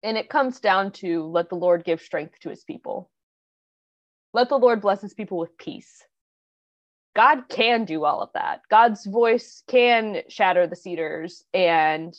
and 0.04 0.18
it 0.18 0.30
comes 0.30 0.60
down 0.60 0.92
to 0.92 1.24
let 1.24 1.50
the 1.50 1.56
Lord 1.56 1.84
give 1.84 2.02
strength 2.02 2.40
to 2.42 2.50
his 2.50 2.64
people. 2.64 3.10
Let 4.34 4.50
the 4.50 4.60
Lord 4.60 4.82
bless 4.82 5.02
his 5.02 5.16
people 5.16 5.40
with 5.40 5.58
peace. 5.58 6.04
God 7.16 7.48
can 7.50 7.86
do 7.86 8.04
all 8.04 8.22
of 8.22 8.30
that. 8.34 8.62
God's 8.70 9.06
voice 9.06 9.64
can 9.68 10.22
shatter 10.28 10.68
the 10.68 10.76
cedars 10.76 11.44
and 11.54 12.14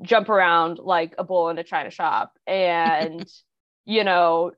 jump 0.00 0.30
around 0.30 0.78
like 0.78 1.14
a 1.18 1.24
bull 1.24 1.50
in 1.50 1.58
a 1.58 1.64
china 1.64 1.90
shop 1.90 2.38
and, 2.46 3.30
you 3.84 4.04
know, 4.04 4.52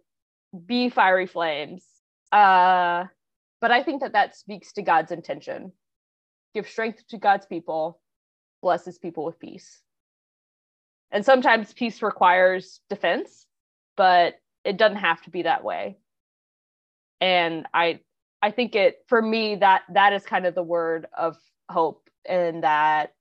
be 0.67 0.89
fiery 0.89 1.27
flames. 1.27 1.85
Uh, 2.31 3.05
but 3.61 3.71
I 3.71 3.83
think 3.83 4.03
that 4.03 4.13
that 4.13 4.37
speaks 4.37 4.73
to 4.75 4.83
God's 4.83 5.11
intention. 5.11 5.73
Give 6.55 6.69
strength 6.69 7.07
to 7.09 7.19
God's 7.19 7.47
people, 7.47 8.01
bless 8.63 8.85
his 8.85 8.99
people 8.99 9.25
with 9.25 9.41
peace. 9.41 9.83
And 11.11 11.25
sometimes 11.25 11.73
peace 11.73 12.01
requires 12.03 12.81
defense, 12.89 13.47
but 13.97 14.35
it 14.65 14.77
doesn't 14.77 14.99
have 14.99 15.21
to 15.23 15.31
be 15.31 15.43
that 15.43 15.65
way. 15.65 15.97
And 17.21 17.67
I 17.73 18.01
I 18.45 18.51
think 18.51 18.75
it 18.75 18.99
for 19.07 19.23
me 19.23 19.57
that 19.57 19.85
that 19.95 20.13
is 20.13 20.27
kind 20.27 20.45
of 20.45 20.55
the 20.55 20.63
word 20.63 21.07
of 21.17 21.39
hope 21.71 22.11
and 22.29 22.63
that 22.63 23.15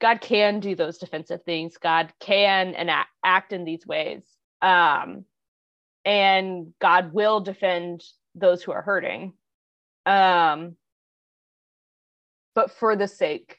God 0.00 0.22
can 0.22 0.58
do 0.58 0.74
those 0.74 0.96
defensive 0.96 1.42
things. 1.44 1.76
God 1.76 2.14
can 2.18 2.74
and 2.74 2.88
act, 2.88 3.10
act 3.22 3.52
in 3.52 3.66
these 3.66 3.86
ways. 3.86 4.22
Um, 4.62 5.26
and 6.06 6.72
God 6.80 7.12
will 7.12 7.40
defend 7.40 8.02
those 8.34 8.62
who 8.62 8.72
are 8.72 8.80
hurting. 8.80 9.34
Um, 10.06 10.76
but 12.54 12.70
for 12.70 12.96
the 12.96 13.06
sake 13.06 13.58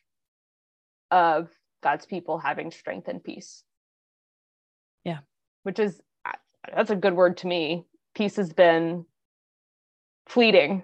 of 1.12 1.50
God's 1.84 2.08
people 2.08 2.40
having 2.40 2.72
strength 2.72 3.08
and 3.10 3.24
peace. 3.24 3.64
Yeah. 5.04 5.20
Which 5.62 5.78
is, 5.78 6.02
that's 6.76 6.90
a 6.90 6.96
good 6.96 7.14
word 7.14 7.38
to 7.38 7.48
me. 7.48 7.86
Peace 8.16 8.38
has 8.38 8.52
been 8.54 9.06
fleeting 10.28 10.84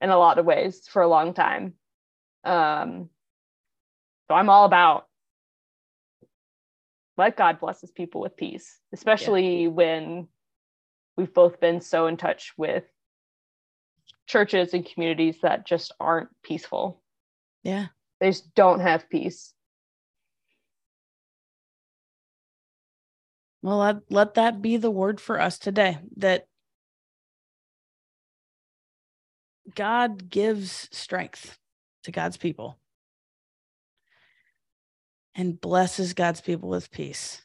in 0.00 0.10
a 0.10 0.18
lot 0.18 0.38
of 0.38 0.46
ways 0.46 0.86
for 0.88 1.02
a 1.02 1.08
long 1.08 1.34
time. 1.34 1.74
Um, 2.44 3.10
so 4.28 4.34
I'm 4.34 4.48
all 4.48 4.64
about 4.64 5.06
let 7.16 7.36
God 7.36 7.58
bless 7.58 7.80
his 7.80 7.90
people 7.90 8.20
with 8.20 8.36
peace, 8.36 8.78
especially 8.92 9.64
yeah. 9.64 9.68
when 9.68 10.28
we've 11.16 11.34
both 11.34 11.60
been 11.60 11.80
so 11.80 12.06
in 12.06 12.16
touch 12.16 12.52
with 12.56 12.84
churches 14.26 14.72
and 14.72 14.86
communities 14.86 15.38
that 15.42 15.66
just 15.66 15.92
aren't 15.98 16.28
peaceful. 16.44 17.02
Yeah. 17.64 17.86
They 18.20 18.30
just 18.30 18.54
don't 18.54 18.80
have 18.80 19.10
peace. 19.10 19.52
Well, 23.62 23.78
let, 23.78 23.96
let 24.10 24.34
that 24.34 24.62
be 24.62 24.76
the 24.76 24.90
word 24.90 25.20
for 25.20 25.40
us 25.40 25.58
today 25.58 25.98
that 26.18 26.46
God 29.74 30.30
gives 30.30 30.88
strength 30.92 31.58
to 32.04 32.12
God's 32.12 32.36
people 32.36 32.78
and 35.34 35.60
blesses 35.60 36.14
God's 36.14 36.40
people 36.40 36.68
with 36.68 36.90
peace. 36.90 37.42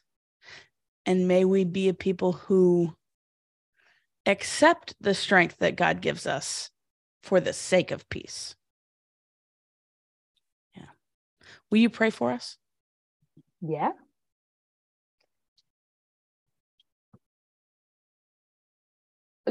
And 1.06 1.28
may 1.28 1.44
we 1.44 1.64
be 1.64 1.88
a 1.88 1.94
people 1.94 2.32
who 2.32 2.94
accept 4.26 4.94
the 5.00 5.14
strength 5.14 5.58
that 5.58 5.76
God 5.76 6.00
gives 6.00 6.26
us 6.26 6.70
for 7.22 7.40
the 7.40 7.52
sake 7.52 7.90
of 7.90 8.08
peace. 8.08 8.56
Yeah. 10.76 10.86
Will 11.70 11.78
you 11.78 11.90
pray 11.90 12.10
for 12.10 12.30
us? 12.30 12.56
Yeah. 13.60 13.92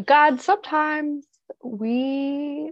God, 0.05 0.41
sometimes 0.41 1.25
we 1.63 2.71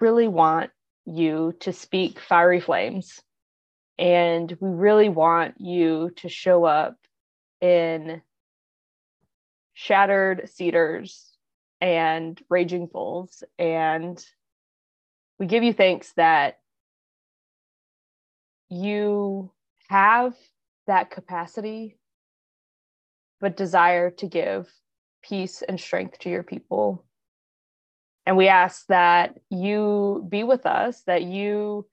really 0.00 0.28
want 0.28 0.70
you 1.04 1.54
to 1.60 1.72
speak 1.72 2.20
fiery 2.20 2.60
flames. 2.60 3.20
And 3.98 4.50
we 4.60 4.70
really 4.70 5.08
want 5.08 5.54
you 5.58 6.10
to 6.16 6.28
show 6.28 6.64
up 6.64 6.96
in 7.60 8.22
shattered 9.74 10.48
cedars 10.52 11.28
and 11.80 12.40
raging 12.48 12.86
bulls 12.86 13.42
and 13.58 14.24
we 15.38 15.46
give 15.46 15.62
you 15.64 15.72
thanks 15.72 16.12
that 16.12 16.58
you 18.68 19.50
have 19.88 20.34
that 20.86 21.10
capacity 21.10 21.96
but 23.40 23.56
desire 23.56 24.10
to 24.10 24.26
give 24.26 24.70
peace 25.22 25.62
and 25.62 25.80
strength 25.80 26.18
to 26.20 26.30
your 26.30 26.42
people 26.44 27.04
and 28.26 28.36
we 28.36 28.48
ask 28.48 28.86
that 28.86 29.38
you 29.50 30.26
be 30.28 30.44
with 30.44 30.66
us 30.66 31.02
that 31.02 31.22
you 31.22 31.86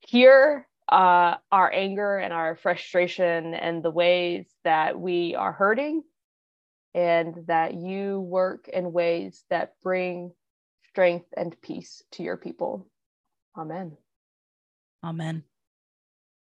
hear 0.00 0.66
uh, 0.88 1.36
our 1.50 1.72
anger 1.72 2.18
and 2.18 2.32
our 2.32 2.56
frustration 2.56 3.54
and 3.54 3.82
the 3.82 3.90
ways 3.90 4.46
that 4.64 4.98
we 5.00 5.34
are 5.34 5.52
hurting, 5.52 6.02
and 6.94 7.34
that 7.46 7.74
you 7.74 8.20
work 8.20 8.68
in 8.68 8.92
ways 8.92 9.44
that 9.50 9.72
bring 9.82 10.32
strength 10.90 11.26
and 11.36 11.60
peace 11.60 12.02
to 12.12 12.22
your 12.22 12.36
people. 12.36 12.86
Amen. 13.56 13.96
Amen. 15.02 15.42